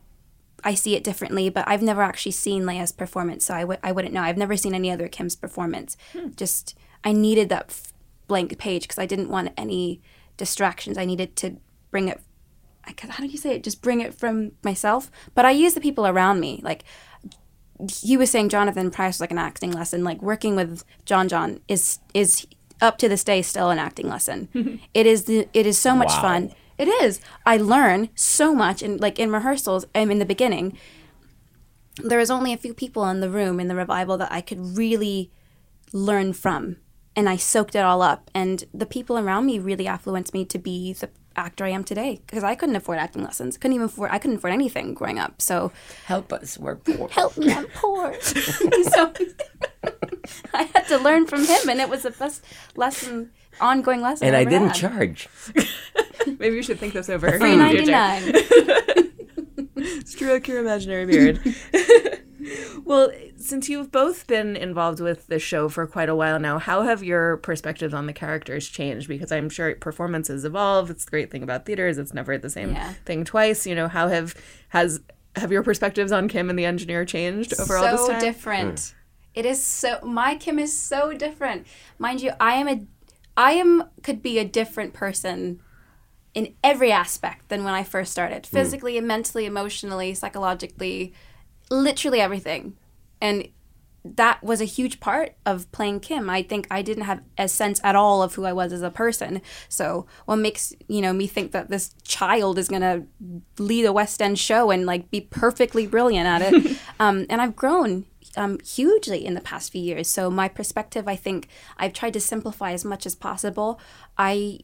I 0.63 0.73
see 0.73 0.95
it 0.95 1.03
differently, 1.03 1.49
but 1.49 1.67
I've 1.67 1.81
never 1.81 2.01
actually 2.01 2.33
seen 2.33 2.65
Lea's 2.65 2.91
performance, 2.91 3.45
so 3.45 3.53
I 3.53 3.61
w- 3.61 3.79
I 3.81 3.93
wouldn't 3.93 4.13
know. 4.13 4.21
I've 4.21 4.37
never 4.37 4.57
seen 4.57 4.73
any 4.75 4.91
other 4.91 5.07
Kim's 5.07 5.35
performance. 5.35 5.95
Just, 6.35 6.77
I 7.03 7.13
needed 7.13 7.47
that 7.49 7.67
f- 7.69 7.93
blank 8.27 8.57
page 8.57 8.81
because 8.83 8.99
I 8.99 9.05
didn't 9.05 9.29
want 9.29 9.53
any 9.55 10.01
distractions. 10.35 10.97
I 10.97 11.05
needed 11.05 11.35
to 11.37 11.57
bring 11.91 12.09
it 12.09 12.19
I 12.85 12.93
how 13.09 13.23
do 13.23 13.29
you 13.29 13.37
say 13.37 13.55
it? 13.55 13.63
Just 13.63 13.81
bring 13.81 14.01
it 14.01 14.13
from 14.13 14.53
myself. 14.63 15.11
But 15.35 15.45
I 15.45 15.51
use 15.51 15.73
the 15.73 15.81
people 15.81 16.07
around 16.07 16.39
me. 16.39 16.59
Like 16.63 16.83
he 18.01 18.17
was 18.17 18.29
saying, 18.29 18.49
Jonathan 18.49 18.91
Pryce 18.91 19.15
was 19.15 19.21
like 19.21 19.31
an 19.31 19.37
acting 19.37 19.71
lesson. 19.71 20.03
Like 20.03 20.21
working 20.21 20.55
with 20.55 20.83
John 21.05 21.27
John 21.27 21.59
is 21.67 21.99
is 22.13 22.47
up 22.81 22.97
to 22.99 23.09
this 23.09 23.23
day 23.23 23.41
still 23.41 23.69
an 23.69 23.79
acting 23.79 24.07
lesson. 24.07 24.49
it 24.93 25.05
is 25.05 25.25
the, 25.25 25.47
it 25.53 25.65
is 25.65 25.77
so 25.77 25.95
much 25.95 26.09
Wow. 26.09 26.21
fun. 26.21 26.53
It 26.77 26.87
is. 26.87 27.19
I 27.45 27.57
learn 27.57 28.09
so 28.15 28.55
much, 28.55 28.81
and 28.81 28.99
like 29.01 29.19
in 29.19 29.31
rehearsals, 29.31 29.85
and 29.93 30.11
in 30.11 30.19
the 30.19 30.25
beginning, 30.25 30.77
there 32.01 32.19
was 32.19 32.31
only 32.31 32.53
a 32.53 32.57
few 32.57 32.73
people 32.73 33.05
in 33.09 33.19
the 33.19 33.29
room 33.29 33.59
in 33.59 33.67
the 33.67 33.75
revival 33.75 34.17
that 34.17 34.31
I 34.31 34.39
could 34.41 34.77
really 34.77 35.31
learn 35.91 36.31
from 36.33 36.77
and 37.15 37.27
I 37.27 37.35
soaked 37.35 37.75
it 37.75 37.79
all 37.83 38.01
up 38.01 38.29
and 38.33 38.63
the 38.73 38.85
people 38.85 39.17
around 39.17 39.45
me 39.47 39.59
really 39.59 39.87
influenced 39.87 40.33
me 40.33 40.45
to 40.45 40.57
be 40.59 40.93
the 40.93 41.09
actor 41.35 41.65
I 41.65 41.69
am 41.69 41.83
today 41.83 42.21
because 42.25 42.43
I 42.43 42.55
couldn't 42.55 42.75
afford 42.77 42.99
acting 42.99 43.23
lessons 43.23 43.57
couldn't 43.57 43.73
even 43.75 43.85
afford 43.87 44.11
I 44.11 44.19
couldn't 44.19 44.37
afford 44.37 44.53
anything 44.53 44.93
growing 44.93 45.19
up 45.19 45.41
so 45.41 45.71
Help 46.05 46.31
us, 46.31 46.57
we're 46.57 46.75
poor. 46.77 47.09
help 47.09 47.37
me 47.37 47.51
I'm 47.51 47.65
poor 47.73 48.13
so 48.21 49.11
I 50.53 50.63
had 50.63 50.87
to 50.87 50.97
learn 50.97 51.25
from 51.27 51.45
him 51.45 51.69
and 51.69 51.79
it 51.79 51.89
was 51.89 52.03
the 52.03 52.11
best 52.11 52.43
lesson 52.75 53.31
ongoing 53.61 54.01
lesson 54.01 54.27
And 54.27 54.35
I 54.35 54.41
ever 54.41 54.49
didn't 54.49 54.67
had. 54.69 54.75
charge. 54.75 55.29
Maybe 56.39 56.55
you 56.55 56.63
should 56.63 56.79
think 56.79 56.93
this 56.93 57.09
over. 57.09 57.37
Three 57.37 57.53
in 57.53 57.59
the 57.59 57.65
mm. 57.65 57.67
ninety 57.67 57.77
future. 57.85 57.91
nine. 59.85 60.05
Stroke 60.05 60.47
your 60.49 60.59
imaginary 60.59 61.05
beard. 61.05 61.39
well, 62.85 63.11
since 63.37 63.69
you've 63.69 63.91
both 63.91 64.27
been 64.27 64.55
involved 64.55 64.99
with 64.99 65.27
the 65.27 65.39
show 65.39 65.69
for 65.69 65.87
quite 65.87 66.09
a 66.09 66.15
while 66.15 66.39
now, 66.39 66.59
how 66.59 66.83
have 66.83 67.03
your 67.03 67.37
perspectives 67.37 67.93
on 67.93 68.05
the 68.05 68.13
characters 68.13 68.67
changed? 68.67 69.07
Because 69.07 69.31
I'm 69.31 69.49
sure 69.49 69.73
performances 69.75 70.45
evolve. 70.45 70.89
It's 70.89 71.05
the 71.05 71.11
great 71.11 71.31
thing 71.31 71.43
about 71.43 71.65
theater 71.65 71.87
is 71.87 71.97
it's 71.97 72.13
never 72.13 72.37
the 72.37 72.49
same 72.49 72.71
Yeah. 72.73 72.93
thing 73.05 73.23
twice. 73.23 73.65
You 73.65 73.75
know, 73.75 73.87
how 73.87 74.07
have 74.09 74.35
has 74.69 74.99
have 75.35 75.51
your 75.51 75.63
perspectives 75.63 76.11
on 76.11 76.27
Kim 76.27 76.49
and 76.49 76.57
the 76.59 76.65
engineer 76.65 77.05
changed 77.05 77.53
over 77.59 77.77
all 77.77 77.91
this 77.91 78.01
so 78.05 78.11
time? 78.11 78.21
different. 78.21 78.79
Hmm. 78.79 78.98
It 79.33 79.45
is 79.45 79.63
so 79.63 79.99
my 80.03 80.35
Kim 80.35 80.59
is 80.59 80.77
so 80.77 81.13
different. 81.13 81.67
Mind 81.97 82.21
you, 82.21 82.31
I 82.39 82.55
am 82.55 82.67
a 82.67 82.81
I 83.37 83.53
am 83.53 83.83
could 84.03 84.21
be 84.21 84.39
a 84.39 84.45
different 84.45 84.93
person 84.93 85.61
in 86.33 86.53
every 86.63 86.91
aspect 86.91 87.49
than 87.49 87.63
when 87.63 87.73
I 87.73 87.83
first 87.83 88.11
started. 88.11 88.45
Physically, 88.45 88.99
mentally, 89.01 89.45
emotionally, 89.45 90.13
psychologically, 90.13 91.13
literally 91.69 92.21
everything. 92.21 92.77
And 93.21 93.49
that 94.05 94.41
was 94.43 94.61
a 94.61 94.65
huge 94.65 94.99
part 94.99 95.35
of 95.45 95.71
playing 95.71 95.99
Kim. 95.99 96.29
I 96.29 96.41
think 96.41 96.67
I 96.71 96.81
didn't 96.81 97.03
have 97.03 97.21
a 97.37 97.47
sense 97.47 97.81
at 97.83 97.95
all 97.95 98.23
of 98.23 98.35
who 98.35 98.45
I 98.45 98.53
was 98.53 98.71
as 98.71 98.81
a 98.81 98.89
person. 98.89 99.41
So 99.67 100.05
what 100.25 100.37
makes 100.37 100.73
you 100.87 101.01
know 101.01 101.13
me 101.13 101.27
think 101.27 101.51
that 101.51 101.69
this 101.69 101.93
child 102.03 102.57
is 102.57 102.67
gonna 102.67 103.05
lead 103.57 103.85
a 103.85 103.93
West 103.93 104.21
End 104.21 104.39
show 104.39 104.71
and 104.71 104.85
like 104.85 105.11
be 105.11 105.21
perfectly 105.21 105.85
brilliant 105.85 106.27
at 106.27 106.53
it? 106.53 106.77
um, 106.99 107.25
and 107.29 107.41
I've 107.41 107.55
grown 107.55 108.05
um, 108.37 108.59
hugely 108.59 109.25
in 109.25 109.33
the 109.33 109.41
past 109.41 109.71
few 109.71 109.81
years. 109.81 110.07
So 110.07 110.29
my 110.29 110.47
perspective, 110.47 111.07
I 111.07 111.15
think, 111.15 111.47
I've 111.77 111.93
tried 111.93 112.13
to 112.13 112.19
simplify 112.19 112.71
as 112.71 112.85
much 112.85 113.05
as 113.05 113.15
possible. 113.15 113.79
I 114.17 114.59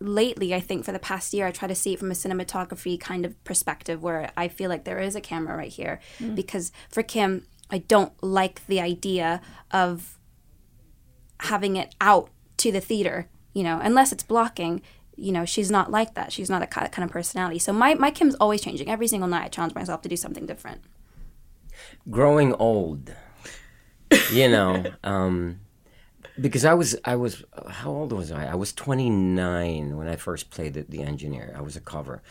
lately, 0.00 0.54
I 0.54 0.60
think 0.60 0.84
for 0.84 0.92
the 0.92 0.98
past 0.98 1.32
year, 1.32 1.46
I 1.46 1.50
try 1.50 1.68
to 1.68 1.74
see 1.74 1.94
it 1.94 1.98
from 1.98 2.10
a 2.10 2.14
cinematography 2.14 2.98
kind 2.98 3.24
of 3.24 3.42
perspective 3.44 4.02
where 4.02 4.30
I 4.36 4.48
feel 4.48 4.68
like 4.68 4.84
there 4.84 4.98
is 4.98 5.16
a 5.16 5.20
camera 5.20 5.56
right 5.56 5.72
here. 5.72 6.00
Because 6.34 6.72
for 6.88 7.02
Kim, 7.02 7.46
I 7.70 7.78
don't 7.78 8.12
like 8.22 8.66
the 8.66 8.80
idea 8.80 9.40
of 9.70 10.18
having 11.40 11.76
it 11.76 11.94
out 12.00 12.30
to 12.58 12.70
the 12.70 12.80
theater, 12.80 13.28
you 13.52 13.62
know, 13.62 13.80
unless 13.82 14.12
it's 14.12 14.22
blocking. 14.22 14.82
You 15.16 15.32
know, 15.32 15.44
she's 15.44 15.70
not 15.70 15.90
like 15.90 16.14
that. 16.14 16.32
She's 16.32 16.50
not 16.50 16.62
a 16.62 16.66
kind 16.66 17.04
of 17.04 17.10
personality. 17.10 17.58
So 17.58 17.72
my, 17.72 17.94
my 17.94 18.10
Kim's 18.10 18.34
always 18.36 18.60
changing. 18.60 18.90
Every 18.90 19.06
single 19.06 19.28
night, 19.28 19.44
I 19.44 19.48
challenge 19.48 19.74
myself 19.74 20.02
to 20.02 20.08
do 20.08 20.16
something 20.16 20.44
different. 20.44 20.82
Growing 22.10 22.52
old 22.54 23.12
you 24.30 24.48
know 24.48 24.84
um, 25.04 25.60
because 26.40 26.64
i 26.64 26.74
was 26.74 26.96
i 27.04 27.16
was 27.16 27.44
how 27.68 27.90
old 27.90 28.12
was 28.12 28.30
i? 28.32 28.46
I 28.46 28.54
was 28.54 28.72
29 28.72 29.96
when 29.96 30.08
i 30.08 30.16
first 30.16 30.50
played 30.50 30.74
the, 30.74 30.82
the 30.82 31.02
engineer. 31.02 31.54
I 31.56 31.60
was 31.60 31.76
a 31.76 31.80
cover. 31.80 32.22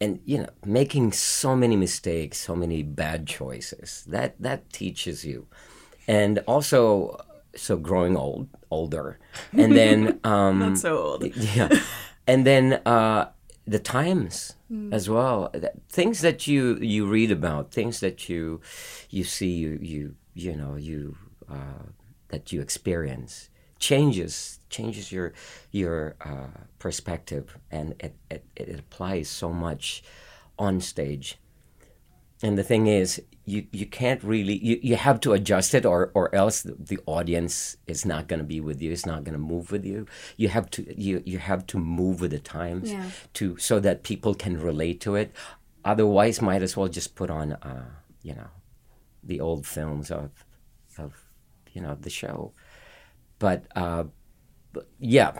And 0.00 0.20
you 0.24 0.38
know 0.38 0.48
making 0.64 1.10
so 1.12 1.56
many 1.56 1.76
mistakes 1.76 2.38
so 2.38 2.54
many 2.54 2.82
bad 2.84 3.26
choices 3.26 4.04
that 4.06 4.40
that 4.40 4.72
teaches 4.72 5.24
you. 5.24 5.46
And 6.06 6.38
also 6.46 7.18
so 7.56 7.76
growing 7.76 8.16
old 8.16 8.48
older. 8.70 9.18
And 9.52 9.74
then 9.74 10.20
um 10.24 10.60
Not 10.60 10.78
so 10.78 10.98
old. 10.98 11.36
yeah. 11.36 11.68
And 12.26 12.46
then 12.46 12.74
uh 12.86 13.30
the 13.68 13.78
times 13.78 14.54
as 14.92 15.10
well. 15.10 15.52
Things 15.88 16.20
that 16.20 16.46
you 16.46 16.76
you 16.76 17.06
read 17.06 17.30
about 17.30 17.70
things 17.70 18.00
that 18.00 18.28
you 18.28 18.60
you 19.10 19.24
see 19.24 19.52
you 19.52 19.78
you 19.80 20.14
you 20.34 20.56
know 20.56 20.76
you 20.76 21.16
uh, 21.50 21.84
that 22.28 22.52
you 22.52 22.60
experience 22.60 23.50
changes 23.78 24.60
changes 24.70 25.12
your 25.12 25.32
your 25.70 26.16
uh, 26.24 26.64
perspective. 26.78 27.58
And 27.70 27.94
it, 28.00 28.14
it 28.30 28.44
it 28.56 28.78
applies 28.78 29.28
so 29.28 29.52
much 29.52 30.02
on 30.58 30.80
stage 30.80 31.38
and 32.42 32.56
the 32.56 32.62
thing 32.62 32.86
is, 32.86 33.20
you, 33.44 33.66
you 33.72 33.86
can't 33.86 34.22
really 34.22 34.58
you, 34.64 34.78
you 34.82 34.96
have 34.96 35.20
to 35.20 35.32
adjust 35.32 35.74
it 35.74 35.84
or, 35.86 36.10
or 36.14 36.32
else 36.34 36.62
the, 36.62 36.76
the 36.78 36.98
audience 37.06 37.76
is 37.86 38.04
not 38.04 38.28
going 38.28 38.38
to 38.40 38.44
be 38.44 38.60
with 38.60 38.82
you 38.82 38.92
it's 38.92 39.06
not 39.06 39.24
going 39.24 39.32
to 39.32 39.38
move 39.38 39.72
with 39.72 39.84
you 39.86 40.06
you 40.36 40.48
have 40.48 40.68
to 40.70 40.84
you, 41.00 41.22
you 41.24 41.38
have 41.38 41.66
to 41.68 41.78
move 41.78 42.20
with 42.20 42.30
the 42.32 42.38
times 42.38 42.92
Yeah. 42.92 43.04
to 43.34 43.56
so 43.56 43.80
that 43.80 44.02
people 44.02 44.34
can 44.34 44.60
relate 44.60 45.00
to 45.00 45.14
it 45.14 45.32
otherwise 45.84 46.42
might 46.42 46.62
as 46.62 46.76
well 46.76 46.88
just 46.88 47.14
put 47.14 47.30
on 47.30 47.52
uh, 47.54 47.86
you 48.22 48.34
know 48.34 48.48
the 49.24 49.40
old 49.40 49.66
films 49.66 50.10
of 50.10 50.30
of 50.98 51.14
you 51.72 51.80
know 51.80 51.96
the 51.98 52.10
show 52.10 52.52
but 53.38 53.64
uh, 53.74 54.04
but 54.74 54.88
yeah 54.98 55.32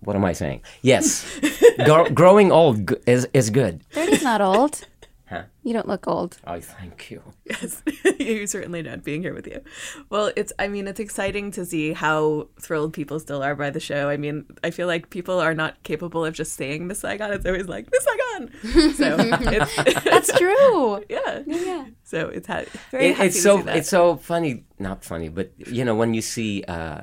what 0.00 0.14
am 0.14 0.24
I 0.24 0.32
saying? 0.32 0.60
Yes, 0.82 1.26
Gro- 1.84 2.08
growing 2.10 2.52
old 2.52 2.88
g- 2.88 2.94
is 3.04 3.26
is 3.34 3.50
good. 3.50 3.82
30's 3.92 4.22
not 4.22 4.40
old. 4.40 4.86
Huh? 5.28 5.42
You 5.62 5.74
don't 5.74 5.86
look 5.86 6.08
old. 6.08 6.38
Oh, 6.46 6.58
thank 6.58 7.10
you. 7.10 7.20
Yes, 7.44 7.82
you 8.18 8.46
certainly 8.46 8.82
don't 8.82 9.04
being 9.04 9.20
here 9.20 9.34
with 9.34 9.46
you. 9.46 9.60
Well, 10.08 10.32
it's 10.36 10.54
I 10.58 10.68
mean 10.68 10.88
it's 10.88 11.00
exciting 11.00 11.50
to 11.50 11.66
see 11.66 11.92
how 11.92 12.48
thrilled 12.62 12.94
people 12.94 13.20
still 13.20 13.42
are 13.42 13.54
by 13.54 13.68
the 13.68 13.78
show. 13.80 14.08
I 14.08 14.16
mean, 14.16 14.46
I 14.64 14.70
feel 14.70 14.86
like 14.86 15.10
people 15.10 15.38
are 15.38 15.52
not 15.52 15.82
capable 15.82 16.24
of 16.24 16.32
just 16.32 16.54
saying 16.54 16.86
Miss 16.86 17.00
Saigon. 17.00 17.32
It's 17.32 17.44
always 17.44 17.68
like 17.68 17.88
Miss 17.92 18.04
Saigon. 18.04 18.94
So 18.94 19.16
it's, 19.52 20.04
That's 20.04 20.32
true. 20.38 21.04
yeah, 21.10 21.42
Yeah. 21.46 21.86
So 22.04 22.28
it's 22.28 22.46
ha- 22.46 22.64
very 22.90 23.08
It- 23.08 23.16
happy 23.16 23.26
it's 23.28 23.36
to 23.36 23.42
so 23.42 23.56
see 23.58 23.62
that. 23.64 23.76
it's 23.76 23.88
so 23.90 24.16
funny 24.16 24.64
not 24.78 25.04
funny 25.04 25.28
but 25.28 25.52
you 25.58 25.84
know 25.84 25.94
when 25.94 26.14
you 26.14 26.22
see 26.22 26.62
uh, 26.68 27.02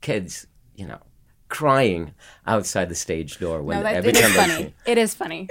kids 0.00 0.46
you 0.76 0.86
know 0.86 1.00
crying 1.48 2.12
outside 2.46 2.88
the 2.88 2.94
stage 2.94 3.38
door 3.38 3.62
when 3.62 3.78
No, 3.78 3.82
that, 3.82 3.94
every 3.96 4.10
it 4.10 4.16
is 4.16 4.22
time 4.22 4.32
they 4.32 4.54
funny. 4.54 4.74
It 4.86 4.98
is 4.98 5.14
funny. 5.14 5.48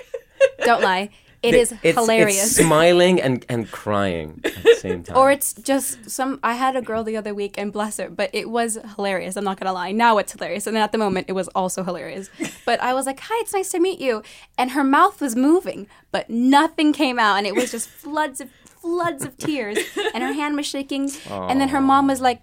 Don't 0.63 0.82
lie. 0.84 1.10
It 1.43 1.54
is 1.54 1.73
it's, 1.84 1.97
hilarious. 1.97 2.43
it's 2.43 2.56
smiling 2.56 3.21
and, 3.21 3.45
and 3.47 3.69
crying 3.69 4.41
at 4.43 4.63
the 4.63 4.76
same 4.76 5.04
time 5.04 5.17
or 5.17 5.32
it's 5.32 5.54
just 5.54 6.10
some. 6.10 6.39
I 6.43 6.56
had 6.56 6.76
a 6.76 6.82
girl 6.82 7.04
the 7.04 7.15
other 7.15 7.34
week, 7.34 7.58
and 7.58 7.71
bless 7.71 7.97
her, 7.97 8.10
but 8.10 8.30
it 8.34 8.50
was 8.50 8.80
hilarious. 8.95 9.36
I'm 9.36 9.43
not 9.43 9.60
gonna 9.60 9.73
lie. 9.73 9.91
Now 9.91 10.17
it's 10.17 10.32
hilarious, 10.32 10.65
and 10.65 10.76
then 10.76 10.84
at 10.84 10.91
the 10.91 10.97
moment 10.97 11.28
it 11.30 11.34
was 11.34 11.47
also 11.50 11.84
hilarious. 11.84 12.30
But 12.65 12.82
I 12.82 12.93
was 12.93 13.06
like, 13.06 13.19
"Hi, 13.21 13.36
it's 13.41 13.54
nice 13.54 13.69
to 13.71 13.80
meet 13.80 14.00
you," 14.00 14.23
and 14.58 14.71
her 14.71 14.84
mouth 14.84 15.21
was 15.21 15.36
moving, 15.36 15.88
but 16.12 16.30
nothing 16.30 16.91
came 16.91 17.17
out, 17.17 17.38
and 17.38 17.47
it 17.47 17.56
was 17.56 17.71
just 17.71 17.88
floods 17.88 18.41
of 18.41 18.50
floods 18.65 19.23
of 19.23 19.38
tears, 19.38 19.78
and 20.13 20.23
her 20.23 20.34
hand 20.34 20.58
was 20.58 20.65
shaking, 20.65 21.10
and 21.30 21.62
then 21.62 21.69
her 21.69 21.80
mom 21.82 22.08
was 22.08 22.19
like, 22.19 22.41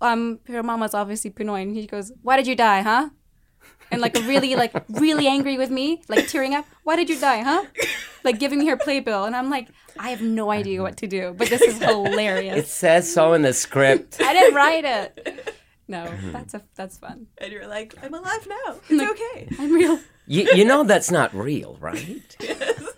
"Um, 0.00 0.40
her 0.48 0.62
mom 0.62 0.80
was 0.80 0.92
obviously 0.92 1.30
Pinoy, 1.30 1.62
and 1.62 1.74
he 1.74 1.86
goes, 1.86 2.12
"Why 2.22 2.36
did 2.36 2.46
you 2.46 2.56
die, 2.56 2.82
huh?" 2.82 3.10
And 3.90 4.00
like 4.00 4.14
really, 4.26 4.54
like 4.56 4.72
really 4.88 5.26
angry 5.28 5.56
with 5.56 5.70
me, 5.70 6.02
like 6.08 6.26
tearing 6.28 6.54
up. 6.54 6.64
Why 6.82 6.96
did 6.96 7.08
you 7.08 7.18
die, 7.20 7.40
huh? 7.42 7.64
Like 8.24 8.38
giving 8.38 8.58
me 8.58 8.66
her 8.66 8.76
playbill, 8.76 9.24
and 9.24 9.36
I'm 9.36 9.50
like, 9.50 9.68
I 9.98 10.10
have 10.10 10.20
no 10.22 10.50
idea 10.50 10.82
what 10.82 10.96
to 10.98 11.06
do, 11.06 11.34
but 11.36 11.48
this 11.48 11.60
is 11.62 11.78
hilarious. 11.82 12.56
it 12.58 12.66
says 12.66 13.12
so 13.12 13.32
in 13.34 13.42
the 13.42 13.52
script 13.52 14.20
I 14.20 14.32
didn't 14.32 14.54
write 14.54 14.84
it. 14.84 15.54
No, 15.86 16.10
that's 16.32 16.54
a 16.54 16.62
that's 16.74 16.96
fun. 16.96 17.26
and 17.36 17.52
you're 17.52 17.66
like, 17.66 17.94
I'm 18.02 18.14
alive 18.14 18.48
now. 18.48 18.76
It's 18.88 19.02
okay. 19.12 19.48
I'm 19.58 19.70
real. 19.70 20.00
you, 20.26 20.48
you 20.54 20.64
know 20.64 20.82
that's 20.82 21.10
not 21.10 21.34
real 21.34 21.76
right 21.78 22.34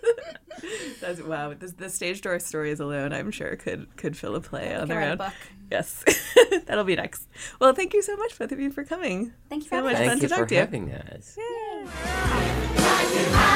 That's 1.01 1.21
wow. 1.21 1.53
This, 1.53 1.73
the 1.73 1.89
stage 1.89 2.21
door 2.21 2.39
stories 2.39 2.79
alone, 2.79 3.13
I'm 3.13 3.31
sure, 3.31 3.55
could 3.55 3.95
could 3.97 4.17
fill 4.17 4.35
a 4.35 4.41
play 4.41 4.73
on 4.73 4.81
Can 4.81 4.87
their 4.89 5.01
own. 5.11 5.17
book. 5.17 5.33
Yes, 5.71 6.03
that'll 6.65 6.83
be 6.85 6.95
next. 6.95 7.27
Well, 7.59 7.73
thank 7.73 7.93
you 7.93 8.01
so 8.01 8.15
much, 8.15 8.37
both 8.39 8.51
of 8.51 8.59
you, 8.59 8.71
for 8.71 8.83
coming. 8.85 9.33
Thank 9.49 9.63
you 9.63 9.69
so 9.69 9.75
having 9.77 9.91
much 9.91 9.99
us. 10.01 10.07
fun 10.07 10.19
thank 10.19 10.21
you 10.23 10.29
to 10.29 10.35
for 10.35 10.45
to 10.45 10.55
you. 10.55 10.61
having 10.61 10.91
us 10.93 11.37
fresh 12.87 13.37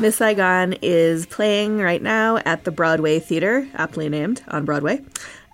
Miss 0.00 0.16
Saigon 0.16 0.72
is 0.80 1.26
playing 1.26 1.76
right 1.76 2.00
now 2.00 2.38
at 2.46 2.64
the 2.64 2.70
Broadway 2.70 3.20
Theater, 3.20 3.68
aptly 3.74 4.08
named, 4.08 4.42
on 4.48 4.64
Broadway. 4.64 5.04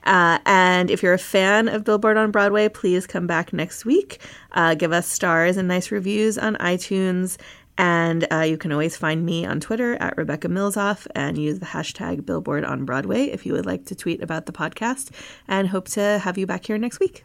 Uh, 0.04 0.38
and 0.46 0.88
if 0.88 1.02
you're 1.02 1.14
a 1.14 1.18
fan 1.18 1.66
of 1.66 1.82
Billboard 1.82 2.16
on 2.16 2.30
Broadway, 2.30 2.68
please 2.68 3.08
come 3.08 3.26
back 3.26 3.52
next 3.52 3.84
week. 3.84 4.20
Uh, 4.52 4.76
give 4.76 4.92
us 4.92 5.08
stars 5.08 5.56
and 5.56 5.66
nice 5.66 5.90
reviews 5.90 6.38
on 6.38 6.54
iTunes. 6.56 7.38
And 7.76 8.24
uh, 8.32 8.42
you 8.42 8.56
can 8.56 8.70
always 8.70 8.96
find 8.96 9.26
me 9.26 9.44
on 9.44 9.58
Twitter 9.58 9.96
at 9.96 10.16
Rebecca 10.16 10.46
Milzoff 10.46 11.08
and 11.16 11.36
use 11.36 11.58
the 11.58 11.66
hashtag 11.66 12.24
Billboard 12.24 12.64
on 12.64 12.84
Broadway 12.84 13.24
if 13.24 13.46
you 13.46 13.52
would 13.52 13.66
like 13.66 13.86
to 13.86 13.96
tweet 13.96 14.22
about 14.22 14.46
the 14.46 14.52
podcast. 14.52 15.10
And 15.48 15.66
hope 15.66 15.88
to 15.88 16.20
have 16.20 16.38
you 16.38 16.46
back 16.46 16.66
here 16.66 16.78
next 16.78 17.00
week. 17.00 17.24